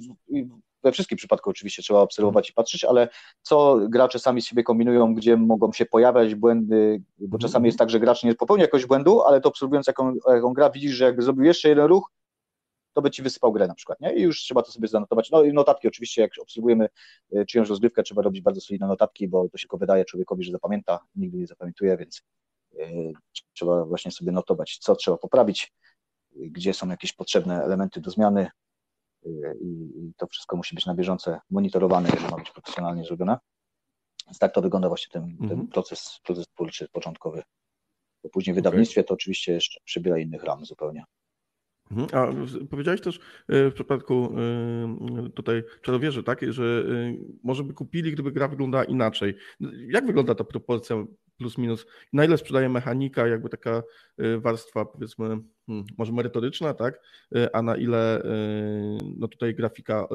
[0.83, 3.07] we wszystkich przypadkach oczywiście trzeba obserwować i patrzeć, ale
[3.41, 7.89] co gracze sami z siebie kombinują, gdzie mogą się pojawiać błędy, bo czasami jest tak,
[7.89, 11.21] że gracz nie popełnia jakiegoś błędu, ale to obserwując jaką, jaką gra, widzisz, że jakby
[11.21, 12.11] zrobił jeszcze jeden ruch,
[12.95, 14.13] to by ci wysypał grę na przykład, nie?
[14.13, 15.32] I już trzeba to sobie zanotować.
[15.32, 16.89] No i notatki oczywiście, jak obsługujemy
[17.34, 20.51] e, czyjąś rozgrywkę, trzeba robić bardzo solidne notatki, bo to się tylko wydaje człowiekowi, że
[20.51, 22.22] zapamięta, nigdy nie zapamiętuje, więc
[22.80, 23.11] e,
[23.53, 25.74] trzeba właśnie sobie notować, co trzeba poprawić,
[26.36, 28.47] gdzie są jakieś potrzebne elementy do zmiany
[29.61, 33.38] i to wszystko musi być na bieżąco monitorowane, jeżeli ma być profesjonalnie zrobione.
[34.26, 35.67] Więc tak to wygląda właśnie ten, ten mhm.
[35.67, 37.43] proces, proces twórczy początkowy
[38.26, 41.03] bo później w wydawnictwie to oczywiście jeszcze przybiera innych ram zupełnie.
[41.91, 42.07] Mhm.
[42.13, 42.33] A
[42.69, 43.19] powiedziałeś też
[43.49, 44.36] w przypadku
[45.33, 46.83] tutaj czarowieży, tak, że
[47.43, 49.36] może by kupili, gdyby gra wyglądała inaczej.
[49.88, 51.05] Jak wygląda ta proporcja
[51.38, 51.86] plus minus?
[52.13, 53.83] Na ile sprzedaje mechanika, jakby taka
[54.38, 55.27] warstwa powiedzmy
[55.67, 57.01] hmm, może merytoryczna, tak,
[57.53, 58.21] a na ile
[59.17, 60.07] no tutaj grafika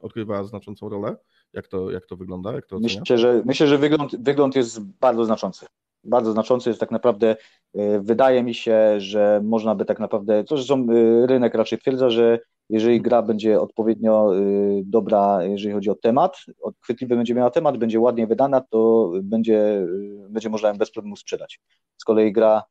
[0.00, 1.16] odgrywa znaczącą rolę?
[1.52, 2.52] Jak to, jak to wygląda?
[2.52, 5.66] Jak to myślę, że, myślę, że wygląd, wygląd jest bardzo znaczący
[6.04, 7.36] bardzo znaczący jest tak naprawdę,
[7.74, 12.10] e, wydaje mi się, że można by tak naprawdę, to zresztą e, rynek raczej twierdza,
[12.10, 12.38] że
[12.70, 14.40] jeżeli gra będzie odpowiednio e,
[14.84, 16.36] dobra, jeżeli chodzi o temat,
[16.80, 19.86] chwytliwy będzie miała temat, będzie ładnie wydana, to będzie,
[20.28, 21.60] będzie można ją bez problemu sprzedać.
[21.96, 22.62] Z kolei gra,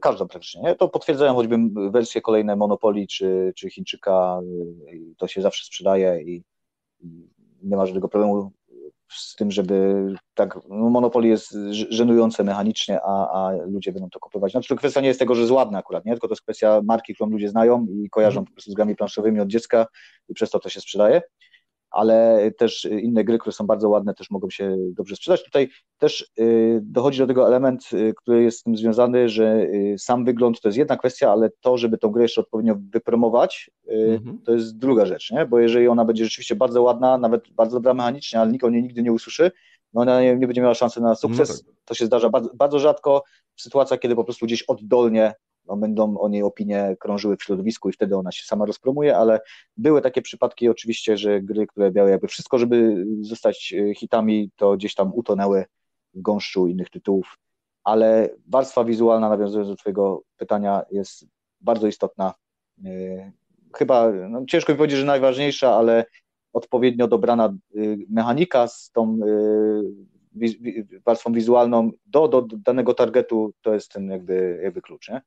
[0.00, 0.74] każda praktycznie, nie?
[0.74, 1.56] to potwierdzają choćby
[1.90, 4.40] wersje kolejne Monopoly czy, czy Chińczyka,
[5.16, 6.42] to się zawsze sprzedaje i
[7.62, 8.52] nie ma żadnego problemu
[9.10, 11.56] z tym, żeby tak, no Monopoly jest
[11.90, 14.52] żenujące mechanicznie, a, a ludzie będą to kupować.
[14.52, 16.12] Znaczy to kwestia nie jest tego, że jest ładna akurat, nie?
[16.12, 18.46] tylko to jest kwestia marki, którą ludzie znają i kojarzą mm.
[18.46, 19.86] po prostu z grami planszowymi od dziecka
[20.28, 21.22] i przez to to się sprzedaje
[21.90, 25.44] ale też inne gry, które są bardzo ładne, też mogą się dobrze sprzedać.
[25.44, 25.68] Tutaj
[25.98, 30.24] też y, dochodzi do tego element, y, który jest z tym związany, że y, sam
[30.24, 34.38] wygląd to jest jedna kwestia, ale to, żeby tą grę jeszcze odpowiednio wypromować, mhm.
[34.44, 35.46] to jest druga rzecz, nie?
[35.46, 38.82] bo jeżeli ona będzie rzeczywiście bardzo ładna, nawet bardzo dobra mechanicznie, ale nikt o niej
[38.82, 39.50] nigdy nie usłyszy,
[39.94, 41.48] no ona nie, nie będzie miała szansy na sukces.
[41.48, 41.80] No tak.
[41.84, 43.22] To się zdarza bardzo, bardzo rzadko
[43.56, 45.34] w sytuacjach, kiedy po prostu gdzieś oddolnie
[45.66, 49.40] no, będą o niej opinie krążyły w środowisku i wtedy ona się sama rozpromuje, ale
[49.76, 54.76] były takie przypadki oczywiście, że gry, które miały jakby wszystko, żeby zostać e, hitami, to
[54.76, 55.64] gdzieś tam utonęły
[56.14, 57.38] w gąszczu innych tytułów,
[57.84, 61.26] ale warstwa wizualna, nawiązując do Twojego pytania, jest
[61.60, 62.34] bardzo istotna.
[62.84, 63.32] E,
[63.76, 66.04] chyba, no, ciężko mi powiedzieć, że najważniejsza, ale
[66.52, 69.18] odpowiednio dobrana e, mechanika z tą
[71.06, 75.08] warstwą wizualną do, do danego targetu to jest ten jakby, jakby klucz.
[75.08, 75.22] Nie?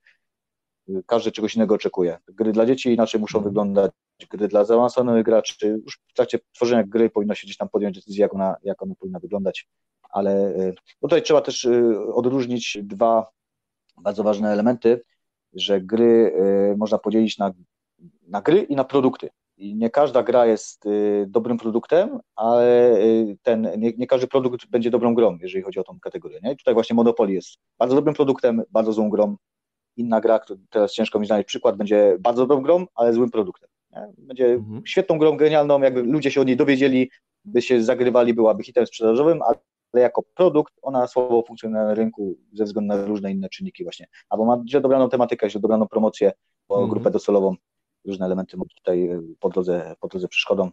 [1.05, 2.17] Każdy czegoś innego oczekuje.
[2.27, 3.51] Gry dla dzieci inaczej muszą mhm.
[3.51, 3.91] wyglądać,
[4.29, 5.81] gry dla zaawansowanych graczy.
[5.85, 8.95] Już w trakcie tworzenia gry powinno się gdzieś tam podjąć decyzję, jak ona, jak ona
[8.95, 9.67] powinna wyglądać,
[10.13, 13.31] ale e, tutaj trzeba też e, odróżnić dwa
[14.01, 15.01] bardzo ważne elementy,
[15.53, 17.51] że gry e, można podzielić na,
[18.27, 19.29] na gry i na produkty.
[19.57, 20.85] I nie każda gra jest
[21.27, 22.97] dobrym produktem, ale
[23.41, 26.39] ten, nie, nie, każdy produkt będzie dobrą grą, jeżeli chodzi o tą kategorię.
[26.43, 26.51] Nie?
[26.51, 29.35] I tutaj właśnie Monopoly jest bardzo dobrym produktem, bardzo złą grą,
[29.97, 30.39] inna gra,
[30.69, 33.69] teraz ciężko mi znaleźć przykład, będzie bardzo dobrą grą, ale złym produktem.
[33.91, 34.07] Nie?
[34.17, 34.81] Będzie mhm.
[34.85, 37.09] świetną grą, genialną, jakby ludzie się o niej dowiedzieli,
[37.45, 39.57] by się zagrywali, byłaby hitem sprzedażowym, ale
[40.03, 44.07] jako produkt ona słabo funkcjonuje na rynku ze względu na różne inne czynniki właśnie.
[44.29, 46.31] Albo ma źle dobraną tematykę, źle dobraną promocję,
[46.69, 46.89] bo mhm.
[46.89, 47.55] grupę docelową,
[48.07, 50.71] różne elementy tutaj po drodze, po drodze przeszkodą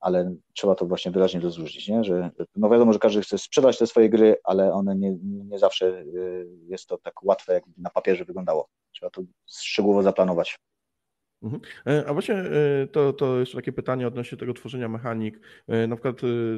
[0.00, 2.04] ale trzeba to właśnie wyraźnie rozróżnić, nie?
[2.04, 5.86] że no wiadomo, że każdy chce sprzedać te swoje gry, ale one nie, nie zawsze
[5.86, 8.68] y, jest to tak łatwe, jak na papierze wyglądało.
[8.92, 10.58] Trzeba to szczegółowo zaplanować.
[11.42, 11.62] Mhm.
[11.86, 15.40] E, a właśnie e, to, to jeszcze takie pytanie odnośnie tego tworzenia mechanik.
[15.68, 16.16] E, na przykład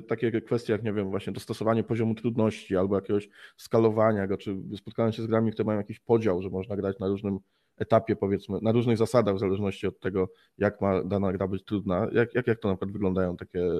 [0.08, 5.22] takie kwestie jak, nie wiem, właśnie dostosowanie poziomu trudności albo jakiegoś skalowania czy spotkałem się
[5.22, 7.38] z grami, które mają jakiś podział, że można grać na różnym
[7.76, 12.08] etapie, powiedzmy, na różnych zasadach, w zależności od tego, jak ma dana gra być trudna.
[12.12, 13.72] Jak, jak, jak to na przykład wyglądają takie e,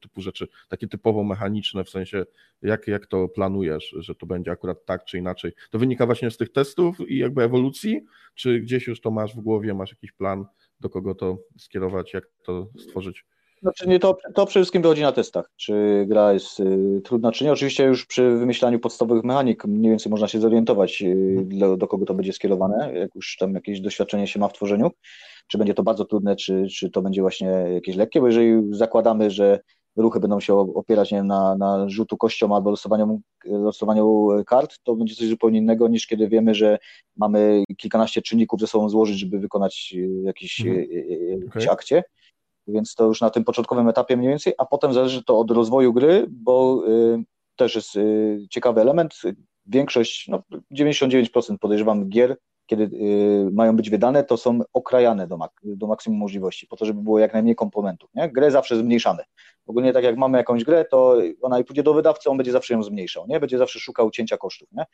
[0.00, 2.24] typu rzeczy, takie typowo mechaniczne, w sensie
[2.62, 5.52] jak, jak to planujesz, że to będzie akurat tak czy inaczej?
[5.70, 8.00] To wynika właśnie z tych testów i jakby ewolucji,
[8.34, 10.44] czy gdzieś już to masz w głowie, masz jakiś plan,
[10.80, 13.24] do kogo to skierować, jak to stworzyć?
[13.62, 17.44] Znaczy nie, to, to przede wszystkim wychodzi na testach, czy gra jest y, trudna, czy
[17.44, 17.52] nie.
[17.52, 22.06] Oczywiście już przy wymyślaniu podstawowych mechanik mniej więcej można się zorientować, y, do, do, kogo
[22.06, 24.90] to będzie skierowane, jak już tam jakieś doświadczenie się ma w tworzeniu,
[25.46, 29.30] czy będzie to bardzo trudne, czy, czy to będzie właśnie jakieś lekkie, bo jeżeli zakładamy,
[29.30, 29.60] że
[29.96, 34.96] ruchy będą się opierać nie wiem, na, na rzutu kością albo losowaniu, losowaniu kart, to
[34.96, 36.78] będzie coś zupełnie innego niż kiedy wiemy, że
[37.16, 40.86] mamy kilkanaście czynników ze sobą złożyć, żeby wykonać y, jakieś, mhm.
[41.30, 41.70] jakieś okay.
[41.70, 42.02] akcje
[42.70, 45.92] więc to już na tym początkowym etapie mniej więcej, a potem zależy to od rozwoju
[45.92, 47.24] gry, bo y,
[47.56, 49.14] też jest y, ciekawy element.
[49.66, 50.42] Większość, no
[50.72, 52.36] 99% podejrzewam gier
[52.70, 56.84] kiedy y, mają być wydane, to są okrajane do, mak do maksimum możliwości, po to,
[56.84, 58.10] żeby było jak najmniej komponentów.
[58.14, 58.32] Nie?
[58.32, 59.22] Grę zawsze zmniejszamy.
[59.66, 62.74] Ogólnie tak jak mamy jakąś grę, to ona i pójdzie do wydawcy, on będzie zawsze
[62.74, 63.40] ją zmniejszał, nie?
[63.40, 64.68] będzie zawsze szukał cięcia kosztów.
[64.72, 64.84] Nie?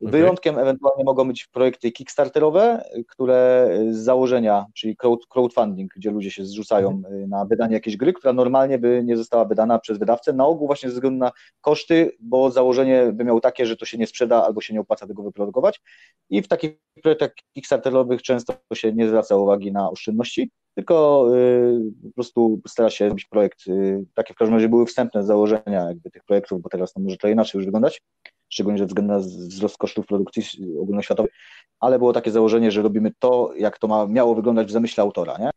[0.00, 0.12] Okay.
[0.12, 4.96] Wyjątkiem ewentualnie mogą być projekty kickstarterowe, które z założenia, czyli
[5.28, 7.28] crowdfunding, gdzie ludzie się zrzucają mm.
[7.28, 10.88] na wydanie jakiejś gry, która normalnie by nie została wydana przez wydawcę, na ogół właśnie
[10.88, 14.60] ze względu na koszty, bo założenie by miało takie, że to się nie sprzeda albo
[14.60, 15.80] się nie opłaca tego wyprodukować
[16.30, 22.14] i w takich projektach Kickstarterowych często się nie zwraca uwagi na oszczędności, tylko y, po
[22.14, 23.66] prostu stara się robić projekt.
[23.66, 27.16] Y, takie w każdym razie były wstępne założenia jakby tych projektów, bo teraz no, może
[27.16, 28.02] to inaczej już wyglądać,
[28.48, 30.42] szczególnie ze względu na wzrost kosztów produkcji
[30.80, 31.32] ogólnoświatowej.
[31.80, 35.38] ale było takie założenie, że robimy to, jak to ma, miało wyglądać w zamyśle autora,
[35.38, 35.50] nie?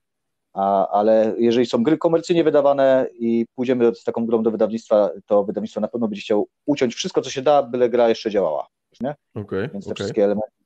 [0.53, 5.43] A, ale jeżeli są gry komercyjnie wydawane i pójdziemy z taką grą do wydawnictwa, to
[5.43, 8.67] wydawnictwo na pewno będzie chciał uciąć wszystko, co się da, byle gra jeszcze działała.
[9.01, 9.15] Nie?
[9.35, 9.95] Okay, Więc te okay.
[9.95, 10.58] wszystkie elementy,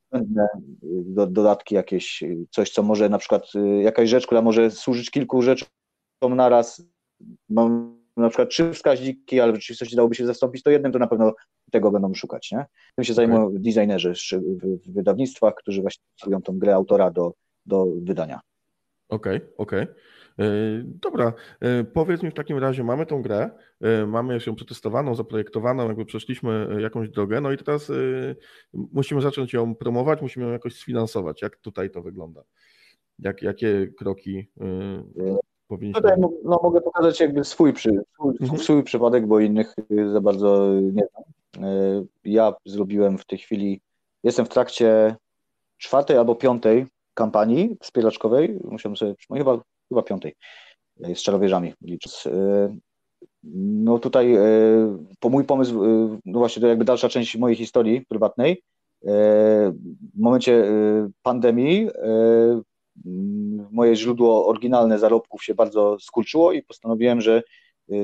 [0.82, 3.52] do, dodatki jakieś, coś, co może na przykład,
[3.82, 5.68] jakaś rzecz, która może służyć kilku rzeczom
[6.22, 6.82] naraz,
[7.48, 11.06] mam na przykład trzy wskaźniki, ale w rzeczywistości dałoby się zastąpić to jednym, to na
[11.06, 11.34] pewno
[11.70, 12.52] tego będą szukać.
[12.52, 12.66] Nie?
[12.96, 13.58] Tym się zajmują okay.
[13.58, 14.12] designerzy
[14.62, 17.32] w wydawnictwach, którzy właśnie stosują tą grę autora do,
[17.66, 18.40] do wydania.
[19.08, 19.82] Okej, okay, okej.
[19.82, 19.94] Okay.
[20.84, 25.88] Dobra, e, powiedz mi w takim razie, mamy tą grę, e, mamy ją przetestowaną, zaprojektowaną,
[25.88, 27.92] jakby przeszliśmy e, jakąś drogę, no i teraz
[28.72, 31.42] musimy zacząć ją promować, musimy ją jakoś sfinansować.
[31.42, 32.42] Jak tutaj to wygląda?
[33.18, 34.48] Jak, jakie kroki
[35.68, 36.02] powinniśmy...
[36.02, 38.58] Tutaj no, mogę pokazać jakby swój, przy, swój, mhm.
[38.58, 39.74] swój przypadek, bo innych
[40.12, 41.24] za bardzo nie znam.
[42.24, 43.80] Ja zrobiłem w tej chwili,
[44.22, 45.16] jestem w trakcie
[45.78, 50.34] czwartej albo piątej kampanii wspieraczkowej, musiałem sobie, no chyba, chyba piątej,
[51.14, 52.28] z czarowieżami licząc.
[53.52, 54.36] No tutaj
[55.20, 55.80] po mój pomysł,
[56.24, 58.62] no właśnie to jakby dalsza część mojej historii prywatnej,
[60.14, 60.64] w momencie
[61.22, 61.88] pandemii
[63.70, 67.42] moje źródło oryginalne zarobków się bardzo skurczyło i postanowiłem, że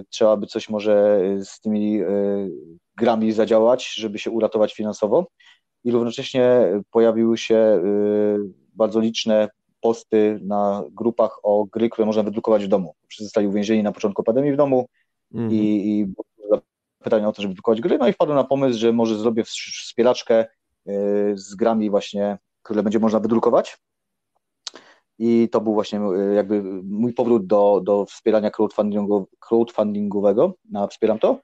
[0.09, 2.01] trzeba by coś może z tymi
[2.97, 5.27] grami zadziałać, żeby się uratować finansowo.
[5.85, 7.83] I równocześnie pojawiły się
[8.75, 9.49] bardzo liczne
[9.81, 12.95] posty na grupach o gry, które można wydrukować w domu.
[13.09, 14.87] Wszyscy zostali uwięzieni na początku pandemii w domu
[15.35, 15.51] mm.
[15.53, 16.15] i, i
[16.99, 20.47] pytanie o to, żeby wydrukować gry, no i wpadłem na pomysł, że może zrobię wspieraczkę
[21.35, 23.79] z grami właśnie, które będzie można wydrukować.
[25.19, 26.01] I to był właśnie
[26.35, 28.51] jakby mój powrót do, do wspierania
[29.41, 31.41] crowdfundingowego na Wspieram To.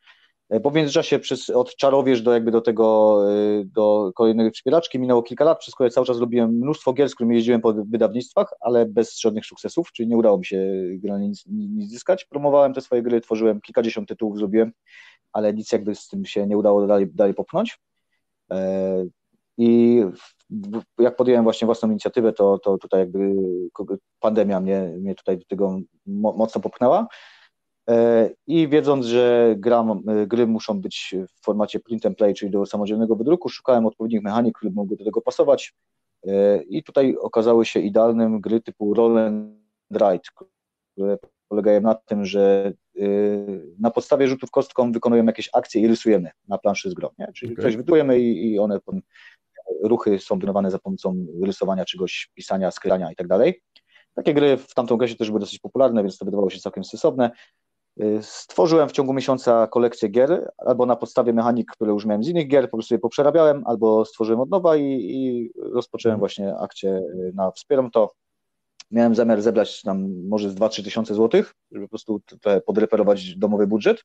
[0.50, 5.22] E, po międzyczasie przez, od czarowierz do jakby do tego, e, do kolejnej wspieraczki minęło
[5.22, 8.86] kilka lat, przez które cały czas robiłem mnóstwo gier, z którymi jeździłem po wydawnictwach, ale
[8.86, 10.58] bez żadnych sukcesów, czyli nie udało mi się
[11.20, 12.24] nic, nic zyskać.
[12.24, 14.72] Promowałem te swoje gry, tworzyłem kilkadziesiąt tytułów, zrobiłem,
[15.32, 17.78] ale nic jakby z tym się nie udało dalej, dalej popchnąć.
[18.50, 19.04] E,
[19.58, 20.02] I
[20.98, 23.34] jak podjąłem właśnie własną inicjatywę, to, to tutaj jakby
[24.20, 27.06] pandemia mnie, mnie tutaj do tego mocno popchnęła.
[27.90, 32.50] E, I wiedząc, że gram, e, gry muszą być w formacie print and play, czyli
[32.50, 35.74] do samodzielnego wydruku, szukałem odpowiednich mechanik, które mogły do tego pasować.
[36.26, 39.50] E, I tutaj okazały się idealnym gry typu Roll and
[39.92, 40.46] Ride,
[40.92, 41.18] które
[41.48, 42.72] polegają na tym, że
[43.78, 47.08] na podstawie rzutów kostką wykonujemy jakieś akcje i rysujemy na planszy z grą.
[47.18, 47.32] Nie?
[47.32, 47.64] Czyli okay.
[47.64, 48.78] coś wydrujemy i, one
[49.82, 53.62] ruchy są wykonane za pomocą rysowania czegoś, pisania, skrania i tak dalej.
[54.14, 57.30] Takie gry w tamtą okresie też były dosyć popularne, więc to wydawało się całkiem sensowne.
[58.20, 62.48] Stworzyłem w ciągu miesiąca kolekcję gier, albo na podstawie mechanik, które już miałem z innych
[62.48, 66.18] gier, po prostu je poprzerabiałem, albo stworzyłem od nowa i, i rozpocząłem mhm.
[66.18, 68.12] właśnie akcję y, na Wspieram to.
[68.90, 73.66] Miałem zamiar zebrać tam może z 2-3 tysiące złotych, żeby po prostu trochę podreperować domowy
[73.66, 74.04] budżet.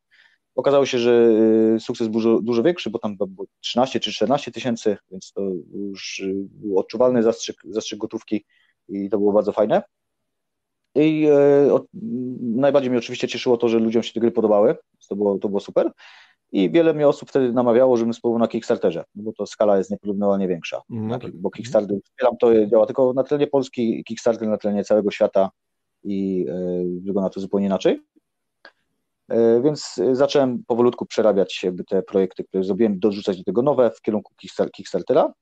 [0.56, 1.30] Okazało się, że
[1.76, 5.42] y, sukces był dużo, dużo większy, bo tam było 13 czy 14 tysięcy, więc to
[5.74, 8.46] już y, był odczuwalny zastrzyk, zastrzyk gotówki
[8.89, 9.82] i to było bardzo fajne.
[10.96, 11.86] I e, o,
[12.42, 14.76] najbardziej mnie oczywiście cieszyło to, że ludziom się te gry podobały,
[15.10, 15.92] to było, to było super.
[16.52, 19.92] I wiele mnie osób wtedy namawiało, żebym spróbował na Kickstarterze, no bo to skala jest
[19.92, 20.82] nieporównywalnie większa.
[21.10, 21.32] Tak.
[21.36, 25.50] Bo Kickstarter, wspieram to, działa tylko na terenie Polski, Kickstarter na terenie całego świata
[26.04, 26.54] i e,
[27.06, 28.02] wygląda to zupełnie inaczej.
[29.30, 34.02] E, więc zacząłem powolutku przerabiać jakby te projekty, które zrobiłem, dorzucać do tego nowe w
[34.02, 34.34] kierunku
[34.74, 35.34] Kickstartera.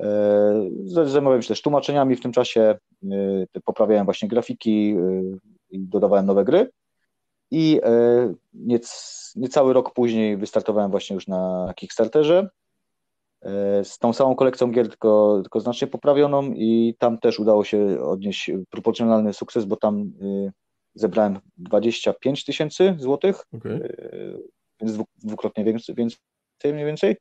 [0.00, 2.78] E, zajmowałem się też tłumaczeniami w tym czasie,
[3.10, 5.22] e, poprawiałem właśnie grafiki e,
[5.70, 6.70] i dodawałem nowe gry.
[7.50, 7.80] I
[9.36, 12.48] niecały rok później wystartowałem właśnie już na Kickstarterze
[13.82, 18.50] z tą samą kolekcją gier, tylko, tylko znacznie poprawioną i tam też udało się odnieść
[18.70, 20.12] proporcjonalny sukces, bo tam
[20.94, 23.94] zebrałem 25 tysięcy złotych, okay.
[24.80, 26.18] więc dwukrotnie więcej, więcej
[26.64, 27.16] mniej więcej,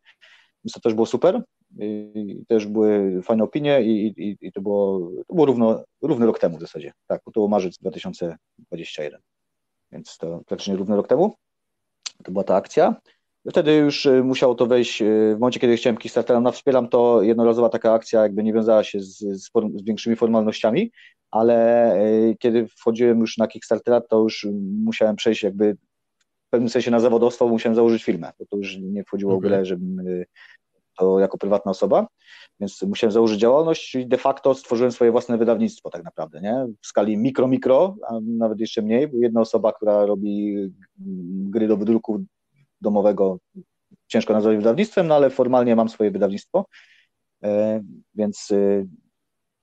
[0.63, 1.41] więc to też było super
[1.79, 6.39] i też były fajne opinie i, i, i to było, to było równo, równy rok
[6.39, 6.93] temu w zasadzie.
[7.07, 9.19] Tak, to był marzec 2021,
[9.91, 11.35] więc to praktycznie równy rok temu.
[12.23, 12.95] To była ta akcja.
[13.49, 17.21] Wtedy już y, musiało to wejść, y, w momencie, kiedy chciałem Kickstartera na Wspieram, to
[17.21, 20.91] jednorazowa taka akcja jakby nie wiązała się z, z, z większymi formalnościami,
[21.31, 24.47] ale y, kiedy wchodziłem już na Kickstartera, to już
[24.83, 25.77] musiałem przejść jakby
[26.47, 29.49] w pewnym sensie na zawodowstwo, musiałem założyć firmę, bo to już nie wchodziło okay.
[29.49, 30.01] w grę, żebym
[31.19, 32.07] jako prywatna osoba,
[32.59, 36.65] więc musiałem założyć działalność, czyli de facto stworzyłem swoje własne wydawnictwo tak naprawdę, nie?
[36.81, 40.55] W skali mikro, mikro, a nawet jeszcze mniej, jedna osoba, która robi
[41.49, 42.25] gry do wydruku
[42.81, 43.37] domowego,
[44.07, 46.65] ciężko nazwać wydawnictwem, no ale formalnie mam swoje wydawnictwo
[48.15, 48.49] Więc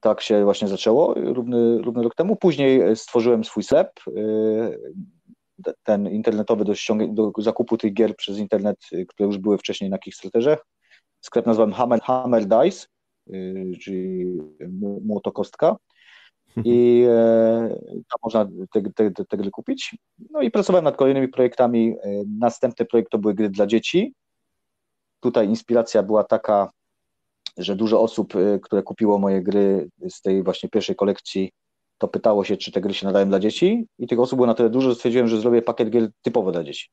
[0.01, 2.37] tak się właśnie zaczęło równy, równy rok temu.
[2.37, 4.01] Później stworzyłem swój sklep,
[5.82, 6.72] ten internetowy do,
[7.09, 8.76] do zakupu tych gier przez internet,
[9.09, 10.59] które już były wcześniej na Kickstarterze.
[11.24, 12.86] Sklep nazwałem Hammer, Hammer Dice,
[13.80, 14.38] czyli
[15.04, 15.76] młotokostka
[16.64, 19.96] i e, tam można te, te, te, te, gry kupić.
[20.30, 21.96] No i pracowałem nad kolejnymi projektami.
[22.02, 24.14] E, następny projekt to były gry dla dzieci.
[25.20, 26.70] Tutaj inspiracja była taka,
[27.56, 31.52] że dużo osób, e, które kupiło moje gry z tej właśnie pierwszej kolekcji,
[31.98, 34.54] to pytało się, czy te gry się nadają dla dzieci i tych osób było na
[34.54, 36.88] tyle dużo, że stwierdziłem, że zrobię pakiet gier typowo dla dzieci.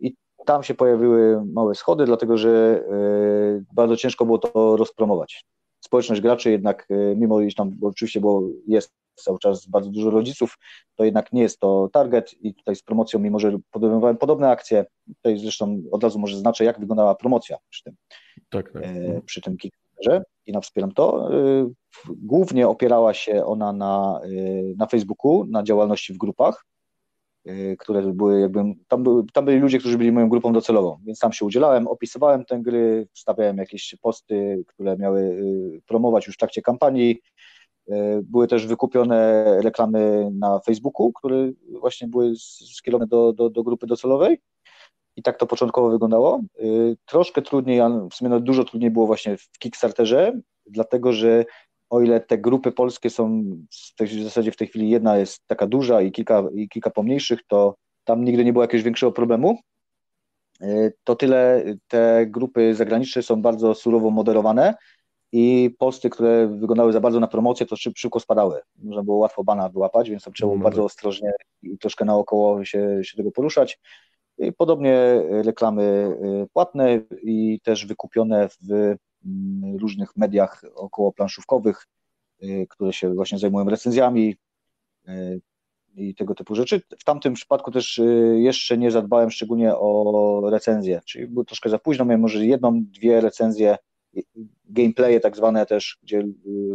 [0.00, 0.14] I
[0.46, 2.84] tam się pojawiły małe schody, dlatego że
[3.72, 5.44] bardzo ciężko było to rozpromować
[5.86, 10.58] społeczność graczy jednak, e, mimo iż tam oczywiście było, jest cały czas bardzo dużo rodziców,
[10.96, 14.84] to jednak nie jest to target i tutaj z promocją, mimo że podejmowałem podobne akcje,
[15.16, 17.94] tutaj zresztą od razu może znaczę, jak wyglądała promocja przy tym,
[18.50, 18.82] tak, tak.
[18.84, 21.34] E, przy tym Kickstarterze i na wspieram to.
[21.34, 21.70] E,
[22.08, 24.20] głównie opierała się ona na,
[24.76, 26.64] na Facebooku, na działalności w grupach,
[27.78, 31.44] które były jakby, tam, tam byli ludzie, którzy byli moją grupą docelową, więc tam się
[31.44, 37.20] udzielałem, opisywałem tę gry, wstawiałem jakieś posty, które miały y, promować już w trakcie kampanii,
[37.88, 37.92] y,
[38.22, 42.32] były też wykupione reklamy na Facebooku, które właśnie były
[42.76, 44.38] skierowane do, do, do grupy docelowej
[45.16, 46.40] i tak to początkowo wyglądało.
[47.06, 47.80] Troszkę trudniej,
[48.10, 50.32] w sumie no dużo trudniej było właśnie w Kickstarterze,
[50.66, 51.44] dlatego że
[51.90, 53.44] o ile te grupy polskie są
[54.00, 57.74] w zasadzie w tej chwili jedna jest taka duża i kilka, i kilka pomniejszych, to
[58.04, 59.58] tam nigdy nie było jakiegoś większego problemu,
[60.60, 64.74] e, to tyle te grupy zagraniczne są bardzo surowo moderowane
[65.32, 68.60] i posty, które wyglądały za bardzo na promocję, to szybko spadały.
[68.82, 70.86] Można było łatwo bana wyłapać, więc tam trzeba było no bardzo tak.
[70.86, 71.32] ostrożnie
[71.62, 73.78] i troszkę naokoło się, się tego poruszać.
[74.38, 78.94] I podobnie reklamy e, płatne i też wykupione w
[79.78, 81.86] różnych mediach około planszówkowych,
[82.42, 84.36] y, które się właśnie zajmują recenzjami
[85.08, 85.40] y,
[85.96, 86.82] i tego typu rzeczy.
[86.98, 91.78] W tamtym przypadku też y, jeszcze nie zadbałem szczególnie o recenzję, czyli było troszkę za
[91.78, 93.76] późno, miałem może jedną, dwie recenzje,
[94.64, 96.24] gameplaye tak zwane też, gdzie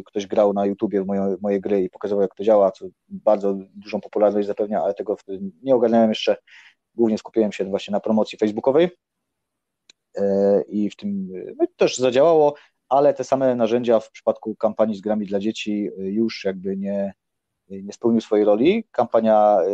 [0.05, 3.57] ktoś grał na YouTubie w moje, moje gry i pokazywał jak to działa, co bardzo
[3.75, 5.17] dużą popularność zapewnia, ale tego
[5.63, 6.37] nie ogarniałem jeszcze.
[6.95, 8.89] Głównie skupiłem się właśnie na promocji facebookowej.
[10.15, 11.27] E, i w tym
[11.59, 12.53] no, też zadziałało,
[12.89, 17.13] ale te same narzędzia w przypadku kampanii z grami dla dzieci e, już jakby nie,
[17.69, 18.83] nie spełniły swojej roli.
[18.91, 19.71] Kampania e,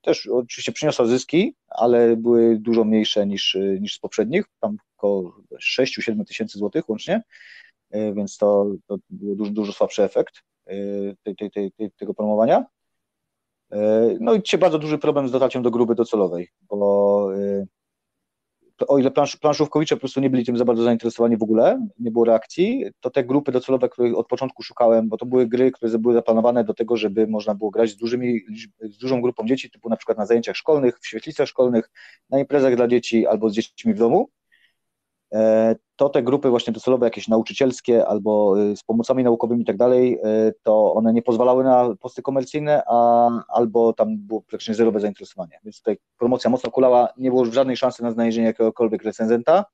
[0.00, 5.36] też oczywiście przyniosła zyski, ale były dużo mniejsze niż, niż z poprzednich, tam około
[5.80, 7.22] 6-7 tysięcy złotych łącznie,
[7.90, 10.34] więc to, to był dużo, dużo słabszy efekt
[11.22, 12.64] tej, tej, tej, tego promowania.
[14.20, 17.30] No i dzisiaj bardzo duży problem z dotarciem do grupy docelowej, bo
[18.88, 22.10] o ile plansz, planszówkowicze po prostu nie byli tym za bardzo zainteresowani w ogóle, nie
[22.10, 25.98] było reakcji, to te grupy docelowe, których od początku szukałem, bo to były gry, które
[25.98, 28.40] były zaplanowane do tego, żeby można było grać z, dużymi,
[28.80, 31.90] z dużą grupą dzieci, typu na przykład na zajęciach szkolnych, w świetlicach szkolnych,
[32.30, 34.30] na imprezach dla dzieci albo z dziećmi w domu,
[35.96, 40.18] to te grupy właśnie docelowe, jakieś nauczycielskie albo y, z pomocami naukowymi i tak dalej,
[40.24, 45.60] e, to one nie pozwalały na posty komercyjne, a albo tam było praktycznie zerowe zainteresowanie.
[45.64, 49.64] Więc tutaj promocja mocno kulała, nie było już żadnej szansy na znalezienie jakiegokolwiek recenzenta,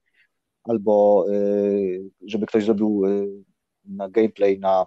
[0.64, 3.28] albo y, żeby ktoś zrobił y,
[3.84, 4.86] na gameplay na,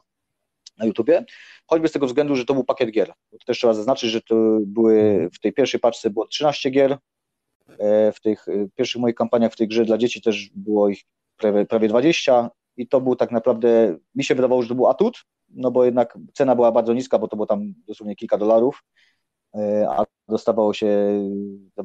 [0.77, 1.25] na YouTubie,
[1.67, 3.13] choćby z tego względu, że to był pakiet gier.
[3.31, 7.16] To też trzeba zaznaczyć, że to były w tej pierwszej paczce było 13 gier, E,
[8.13, 11.03] w tych e, pierwszych moich kampaniach w tej grze dla dzieci też było ich
[11.37, 15.25] prawie, prawie 20 i to był tak naprawdę, mi się wydawało, że to był atut,
[15.49, 18.83] no bo jednak cena była bardzo niska, bo to było tam dosłownie kilka dolarów,
[19.55, 20.89] e, a dostawało się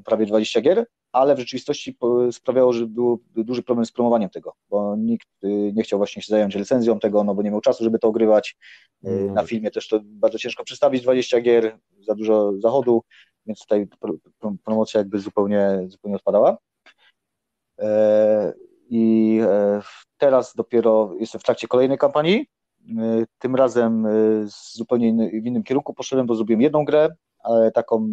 [0.04, 1.98] prawie 20 gier, ale w rzeczywistości
[2.32, 5.28] sprawiało, że był duży problem z promowaniem tego, bo nikt
[5.72, 8.56] nie chciał właśnie się zająć recenzją tego, no bo nie miał czasu, żeby to ogrywać.
[9.04, 9.34] Mm.
[9.34, 13.02] Na filmie też to bardzo ciężko przedstawić 20 gier, za dużo zachodu,
[13.46, 13.88] więc tutaj
[14.64, 16.58] promocja jakby zupełnie, zupełnie odpadała.
[17.78, 18.52] E,
[18.90, 19.80] I e,
[20.18, 22.46] teraz dopiero jestem w trakcie kolejnej kampanii.
[22.98, 24.06] E, tym razem
[24.46, 28.08] z zupełnie w innym kierunku poszedłem, bo zrobiłem jedną grę, ale taką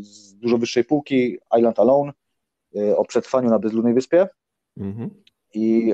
[0.00, 2.12] z dużo wyższej półki, Island Alone,
[2.96, 4.28] o przetrwaniu na bezludnej wyspie.
[4.76, 5.10] Mhm.
[5.54, 5.92] I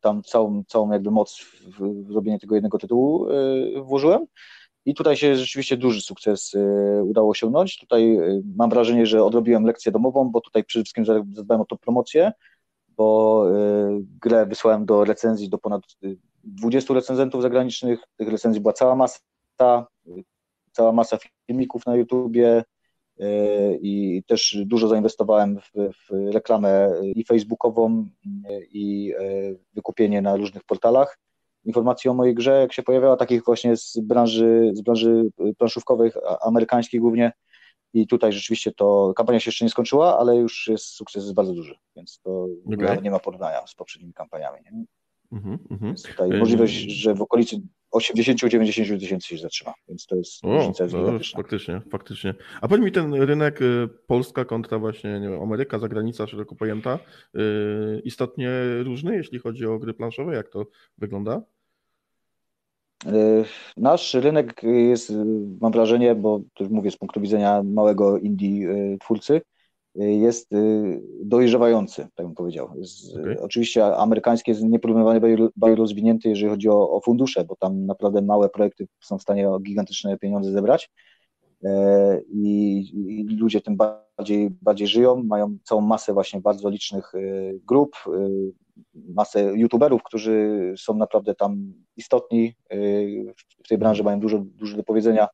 [0.00, 1.44] tam całą, całą jakby moc
[1.78, 3.26] w zrobienie tego jednego tytułu
[3.82, 4.26] włożyłem.
[4.84, 7.78] I tutaj się rzeczywiście duży sukces y, udało osiągnąć.
[7.78, 11.04] Tutaj y, mam wrażenie, że odrobiłem lekcję domową, bo tutaj przede wszystkim
[11.34, 12.32] zadbałem o to promocję,
[12.88, 15.82] bo y, grę wysłałem do recenzji do ponad
[16.44, 18.00] 20 recenzentów zagranicznych.
[18.16, 19.18] Tych recenzji była cała masa,
[20.72, 22.64] cała masa filmików na YouTubie,
[23.80, 28.08] i też dużo zainwestowałem w, w reklamę i facebookową
[28.72, 29.14] i
[29.74, 31.18] wykupienie na różnych portalach
[31.68, 36.10] informacji o mojej grze, jak się pojawiała, takich właśnie z branży, z branży planszówkowej,
[36.40, 37.32] amerykańskiej głównie.
[37.94, 41.54] I tutaj rzeczywiście to kampania się jeszcze nie skończyła, ale już jest sukces jest bardzo
[41.54, 43.02] duży, więc to okay.
[43.02, 44.60] nie ma porównania z poprzednimi kampaniami.
[44.64, 44.84] Nie?
[45.32, 46.08] Mm -hmm.
[46.08, 47.56] Tutaj możliwość, że w okolicy
[47.94, 52.34] 80-90 tysięcy się zatrzyma, więc to jest o, różnica jest no, Faktycznie, faktycznie.
[52.60, 56.98] A powiedz mi ten rynek y, Polska kontra właśnie nie wiem, Ameryka, zagranica szeroko pojęta,
[57.34, 58.50] yy, istotnie
[58.84, 60.66] różny, jeśli chodzi o gry planszowe, jak to
[60.98, 61.42] wygląda?
[63.06, 63.44] Y,
[63.76, 65.12] nasz rynek jest,
[65.60, 69.40] mam wrażenie, bo już mówię z punktu widzenia małego indie y, twórcy,
[69.94, 70.50] jest
[71.20, 72.72] dojrzewający, tak bym powiedział.
[73.20, 73.40] Okay.
[73.40, 75.20] Oczywiście amerykański jest nieporównywalnie
[75.56, 79.50] bardziej rozwinięty, jeżeli chodzi o, o, fundusze, bo tam naprawdę małe projekty są w stanie
[79.50, 80.90] o gigantyczne pieniądze zebrać
[81.64, 82.78] e, i,
[83.20, 87.12] i ludzie tym bardziej, bardziej żyją, mają całą masę właśnie bardzo licznych
[87.66, 87.96] grup,
[88.94, 94.82] masę youtuberów, którzy są naprawdę tam istotni y, w tej branży, mają dużo, dużo do
[94.82, 95.28] powiedzenia,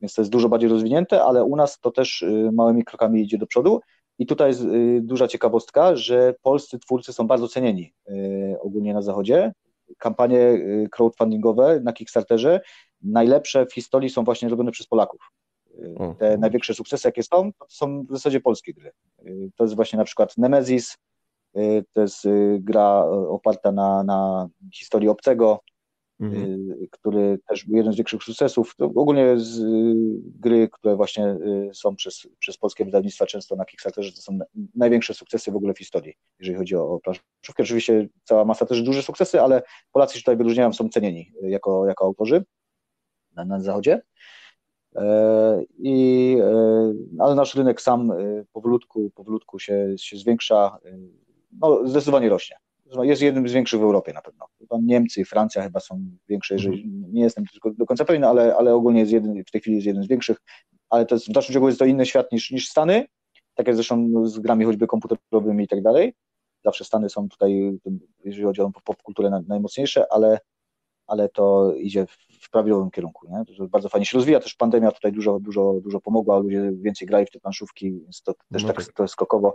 [0.00, 3.38] więc to jest dużo bardziej rozwinięte, ale u nas to też y, małymi krokami idzie
[3.38, 3.80] do przodu.
[4.18, 7.92] I tutaj jest y, duża ciekawostka, że polscy twórcy są bardzo cenieni
[8.60, 9.52] ogólnie na zachodzie.
[9.98, 10.58] Kampanie
[10.90, 12.60] crowdfundingowe na Kickstarterze
[13.02, 15.20] najlepsze w historii są właśnie robione przez Polaków.
[16.18, 18.90] Te największe sukcesy, jakie są, to są w zasadzie polskie gry.
[19.56, 20.96] To jest właśnie na przykład Nemesis,
[21.92, 25.60] to jest y, gra oparta na, na historii obcego,
[26.20, 26.70] mhm.
[26.70, 28.76] Y, który też był jeden z większych sukcesów.
[28.76, 29.60] To ogólnie z
[30.40, 31.36] gry, które właśnie
[31.72, 34.38] są przez, przez polskie wydawnictwa często na Kickstarterze, to są
[34.74, 37.62] największe sukcesy w ogóle w historii, jeżeli chodzi o, o planszówkę.
[37.62, 42.04] Oczywiście cała masa też duże sukcesy, ale Polacy się tutaj wyróżniają, są cenieni jako, jako
[42.04, 42.44] autorzy
[43.36, 44.02] na, na zachodzie.
[44.96, 48.12] E, I, e, ale nasz rynek sam
[48.52, 50.78] powolutku, powolutku się, się zwiększa
[51.60, 52.56] no, zdecydowanie rośnie.
[53.02, 54.46] Jest jednym z większych w Europie na pewno.
[54.68, 57.12] Tam Niemcy i Francja chyba są większe, jeżeli mhm.
[57.12, 57.44] nie jestem
[57.78, 60.36] do końca pewien, ale, ale ogólnie jest jeden, w tej chwili jest jeden z większych,
[60.90, 63.06] ale to jest, w dalszym ciągu jest to inny świat niż, niż Stany,
[63.54, 66.14] tak jak zresztą z grami choćby komputerowymi i tak dalej.
[66.64, 67.78] Zawsze Stany są tutaj,
[68.24, 70.38] jeżeli chodzi o popkulturę, najmocniejsze, ale,
[71.06, 72.06] ale to idzie
[72.40, 73.28] w prawidłowym kierunku.
[73.28, 73.56] Nie?
[73.56, 77.26] To bardzo fajnie się rozwija, też pandemia tutaj dużo, dużo, dużo pomogła, ludzie więcej grali
[77.26, 79.54] w te planszówki, więc to też no tak, tak skokowo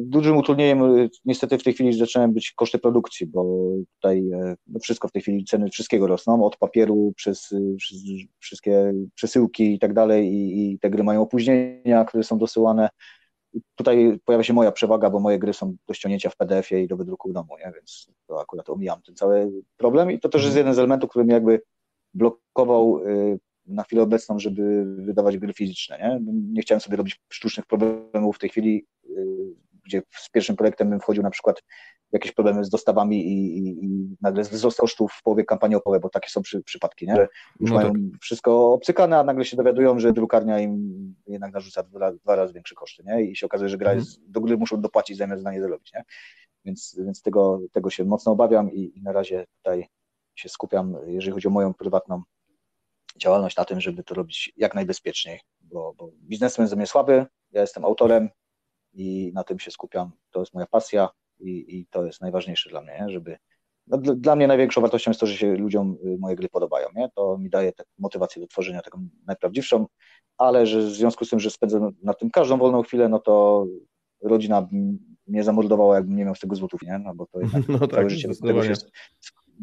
[0.00, 3.44] Dużym utrudnieniem y, niestety w tej chwili zaczynają być koszty produkcji, bo
[3.94, 7.98] tutaj e, no wszystko w tej chwili, ceny wszystkiego rosną, od papieru przez, y, przez
[8.38, 12.88] wszystkie przesyłki i tak dalej i, te gry mają opóźnienia, które są dosyłane.
[13.74, 16.96] Tutaj pojawia się moja przewaga, bo moje gry są do ściągnięcia w PDF-ie i do
[16.96, 17.72] wydruku w domu, nie?
[17.74, 21.24] więc to akurat omijam ten cały problem i to też jest jeden z elementów, który
[21.24, 21.62] mnie jakby
[22.14, 25.98] blokował y, na chwilę obecną, żeby wydawać gry fizyczne.
[25.98, 28.86] Nie, nie chciałem sobie robić sztucznych problemów w tej chwili
[29.84, 31.62] gdzie z pierwszym projektem bym wchodził na przykład
[32.12, 36.08] jakieś problemy z dostawami i, i, i nagle wzrost kosztów w połowie kampanii opowe, bo
[36.08, 37.16] takie są przy, przypadki, nie?
[37.16, 37.28] że
[37.60, 38.00] już no mają tak.
[38.20, 42.74] wszystko obcykane, a nagle się dowiadują, że drukarnia im jednak narzuca dwa, dwa razy większe
[42.74, 43.22] koszty nie?
[43.22, 43.98] i się okazuje, że gra mhm.
[43.98, 45.92] jest, do gry muszą dopłacić zamiast za nie zarobić.
[45.92, 46.04] Nie?
[46.64, 49.88] Więc, więc tego, tego się mocno obawiam i, i na razie tutaj
[50.34, 52.22] się skupiam, jeżeli chodzi o moją prywatną
[53.16, 57.60] działalność na tym, żeby to robić jak najbezpieczniej, bo, bo biznesmen jest mnie słaby, ja
[57.60, 58.28] jestem autorem,
[58.92, 60.10] i na tym się skupiam.
[60.30, 61.08] To jest moja pasja
[61.40, 63.12] i, i to jest najważniejsze dla mnie, nie?
[63.12, 63.36] żeby.
[63.86, 66.88] No, dla, dla, mnie największą wartością jest to, że się ludziom y, moje gry podobają.
[66.94, 67.08] Nie?
[67.14, 69.86] To mi daje motywację do tworzenia tego najprawdziwszą,
[70.38, 73.66] ale że w związku z tym, że spędzę na tym każdą wolną chwilę, no to
[74.22, 74.68] rodzina
[75.26, 76.98] mnie zamordowała, jakbym nie miał z tego złotów, nie?
[76.98, 78.74] No bo to jednak no tak, całe, życie tego się,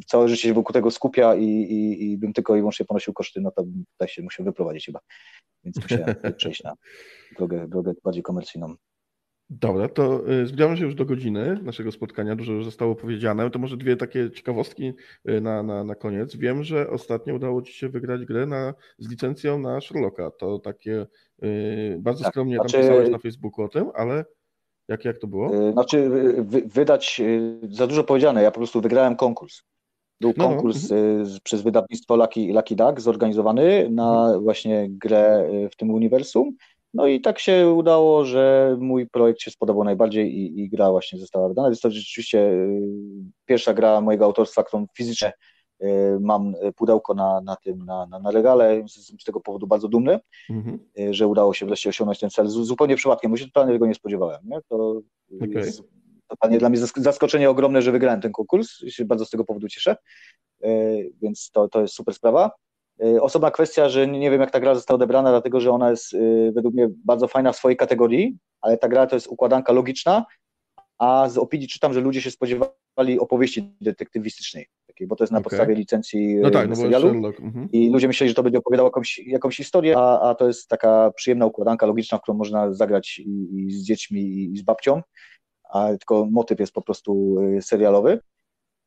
[0.05, 3.41] całe życie się wokół tego skupia i, i, i bym tylko i wyłącznie ponosił koszty,
[3.41, 4.99] no to bym tutaj się musiał wyprowadzić chyba.
[5.63, 6.73] Więc musiałem przejść na
[7.37, 8.75] drogę, drogę bardziej komercyjną.
[9.49, 12.35] Dobra, to y, zbliżamy się już do godziny naszego spotkania.
[12.35, 13.49] Dużo już zostało powiedziane.
[13.49, 14.93] To może dwie takie ciekawostki
[15.29, 16.35] y, na, na, na koniec.
[16.35, 20.31] Wiem, że ostatnio udało Ci się wygrać grę na, z licencją na Sherlocka.
[20.31, 21.07] To takie
[21.41, 24.25] yy, bardzo tak, skromnie znaczy, tam pisałeś na Facebooku o tym, ale
[24.87, 25.71] jak, jak to było?
[25.71, 26.09] Znaczy,
[26.43, 27.21] wy, wydać
[27.69, 28.43] za dużo powiedziane.
[28.43, 29.61] Ja po prostu wygrałem konkurs.
[30.21, 30.49] Był no, no.
[30.49, 30.95] konkurs no.
[31.43, 34.43] przez wydawnictwo Lucky, Lucky Duck zorganizowany na mhm.
[34.43, 36.55] właśnie grę w tym uniwersum
[36.93, 41.19] no i tak się udało, że mój projekt się spodobał najbardziej i, i gra właśnie
[41.19, 41.69] została wydana.
[41.69, 42.81] Jest to rzeczywiście y,
[43.45, 45.33] pierwsza gra mojego autorstwa, którą fizycznie
[45.83, 45.87] y,
[46.21, 48.75] mam pudełko na, na tym, na, na, na regale.
[48.75, 50.19] Jestem z tego powodu bardzo dumny,
[50.49, 50.79] mhm.
[50.99, 52.47] Y, że udało się wreszcie osiągnąć ten cel.
[52.47, 54.41] Zupełnie przypadkiem, bo się totalnie tego nie spodziewałem.
[54.43, 54.59] Nie?
[54.69, 55.01] To
[55.35, 55.49] okay.
[55.53, 55.83] jest
[56.27, 58.83] totalnie dla mnie zaskoczenie ogromne, że wygrałem ten konkurs.
[58.83, 59.95] I się bardzo z tego powodu cieszę.
[61.21, 62.51] Więc to, to jest super sprawa.
[63.21, 66.15] Osobna kwestia, że nie wiem jak ta gra została odebrana, dlatego że ona jest
[66.55, 70.25] według mnie bardzo fajna w swojej kategorii, ale ta gra to jest układanka logiczna,
[70.99, 75.39] a z opinii czytam, że ludzie się spodziewali opowieści detektywistycznej, takiej, bo to jest na
[75.39, 75.43] okay.
[75.43, 77.69] podstawie licencji no tak, no serialu mhm.
[77.71, 81.11] i ludzie myśleli, że to będzie opowiadało jakąś, jakąś historię, a, a to jest taka
[81.15, 84.21] przyjemna układanka logiczna, w którą można zagrać i, i z dziećmi
[84.53, 85.01] i z babcią,
[85.73, 88.19] a tylko motyw jest po prostu serialowy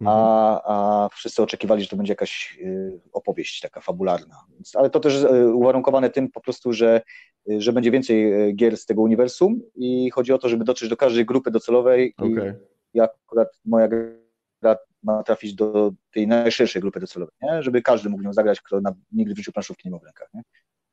[0.07, 0.63] a, mhm.
[0.65, 4.37] a wszyscy oczekiwali, że to będzie jakaś y, opowieść taka fabularna.
[4.75, 7.03] Ale to też y, uwarunkowane tym po prostu, że,
[7.51, 10.97] y, że będzie więcej gier z tego uniwersum i chodzi o to, żeby dotrzeć do
[10.97, 12.61] każdej grupy docelowej okay.
[12.95, 17.63] i akurat moja gra ma trafić do tej najszerszej grupy docelowej, nie?
[17.63, 20.29] żeby każdy mógł nią zagrać, kto na, nigdy w życiu planszówki nie miał w rękach.
[20.35, 20.43] Nie?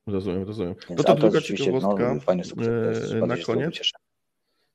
[0.08, 0.76] Rozumiem, rozumiem.
[0.90, 3.92] Więc, no to druga ciekawostka no, fajny sukces, na koniec.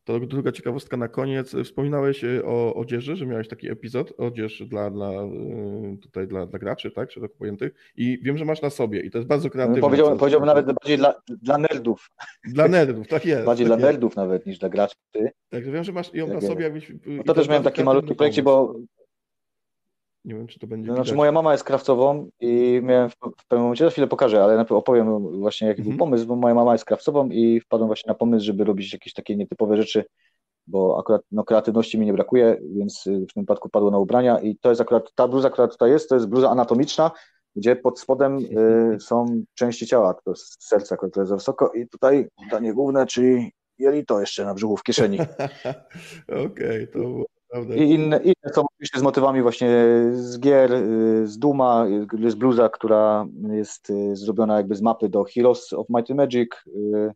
[0.05, 1.57] To druga ciekawostka na koniec.
[1.64, 6.59] Wspominałeś e, o odzieży, że miałeś taki epizod, odzież dla, dla, e, tutaj dla, dla
[6.59, 7.72] graczy, tak, szeroko pojętych.
[7.96, 9.80] I wiem, że masz na sobie i to jest bardzo kreatywne.
[9.80, 12.11] Powiedziałbym, powiedziałbym nawet bardziej dla, dla nerdów.
[12.44, 13.44] Dla nerdów, tak jest.
[13.44, 13.92] Bardziej tak dla jest.
[13.92, 14.94] nerdów nawet niż dla graczy.
[15.50, 16.64] Tak, wiem, że masz ją tak na sobie.
[16.64, 18.74] Jakbyś, no to też miałem taki malutki projekcie, bo
[20.25, 20.89] nie wiem, czy to będzie.
[20.89, 24.45] No, znaczy, moja mama jest krawcową i miałem w, w pewnym momencie, za chwilę pokażę,
[24.45, 25.99] ale najpierw opowiem właśnie, jaki był mhm.
[25.99, 29.37] pomysł, bo moja mama jest krawcową i wpadłem właśnie na pomysł, żeby robić jakieś takie
[29.37, 30.05] nietypowe rzeczy
[30.66, 34.41] bo akurat no, kreatywności mi nie brakuje, więc y, w tym wypadku padło na ubrania
[34.41, 37.11] i to jest akurat, ta bluza, która tutaj jest, to jest bluza anatomiczna,
[37.57, 41.89] gdzie pod spodem y, są części ciała, to jest serce, które jest za wysoko i
[41.89, 45.18] tutaj danie główne, czyli jelito jeszcze na brzuchu w kieszeni.
[46.29, 47.74] Okej, okay, to było Prawda?
[47.74, 49.68] I inne, inne są oczywiście z motywami właśnie
[50.12, 51.86] z gier, y, z Duma,
[52.18, 56.50] jest bluza, która jest y, zrobiona jakby z mapy do Heroes of Might and Magic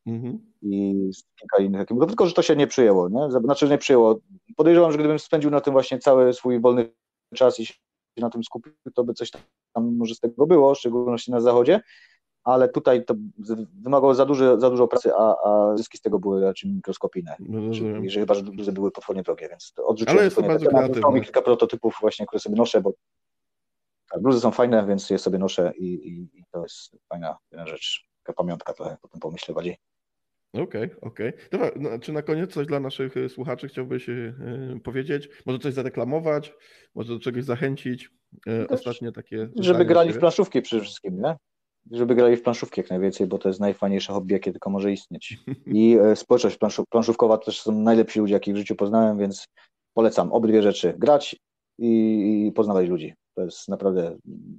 [0.07, 0.39] mm-hmm.
[0.63, 1.11] i
[1.41, 3.31] kilka innych takich, tylko że to się nie przyjęło, nie?
[3.31, 4.19] Znaczy nie przyjęło.
[4.57, 6.91] Podejrzewam, że gdybym spędził na tym właśnie cały swój wolny
[7.35, 7.75] czas i się
[8.17, 11.81] na tym skupił, to by coś tam może z tego było, w szczególności na zachodzie,
[12.49, 13.15] ale tutaj to
[13.83, 17.37] wymagało za, duży, za dużo pracy, a, a zyski z tego były raczej mikroskopijne.
[17.41, 17.61] No,
[18.03, 20.19] jeżeli chyba, że duże były potwornie drogie, więc to odrzuciłem.
[20.19, 21.01] Ale jest to bardzo kreatywne.
[21.01, 22.93] Mam kilka prototypów właśnie, które sobie noszę, bo
[24.13, 27.67] tak, bluzy są fajne, więc je sobie noszę i, i, i to jest fajna, fajna
[27.67, 29.77] rzecz, taka pamiątka trochę, potem pomyślę bardziej.
[30.53, 31.29] Okej, okay, okej.
[31.29, 31.49] Okay.
[31.53, 35.29] Dobra, no, czy na koniec coś dla naszych y, słuchaczy chciałbyś yy, powiedzieć?
[35.47, 36.55] Może coś zareklamować?
[36.95, 38.11] Może do czegoś zachęcić?
[38.47, 39.49] Yy, ostatnie takie.
[39.61, 41.37] Żeby grali w planszówki przede wszystkim, nie?
[41.91, 45.39] Żeby grali w planszówki jak najwięcej, bo to jest najfajniejsze hobby, jakie tylko może istnieć.
[45.67, 46.59] I e, społeczność
[46.91, 49.49] planszówkowa to też są najlepsi ludzie, jakich w życiu poznałem, więc
[49.95, 50.95] polecam obydwie rzeczy.
[50.99, 51.37] Grać
[51.79, 53.15] i, i poznawać ludzi.
[53.35, 54.19] To jest naprawdę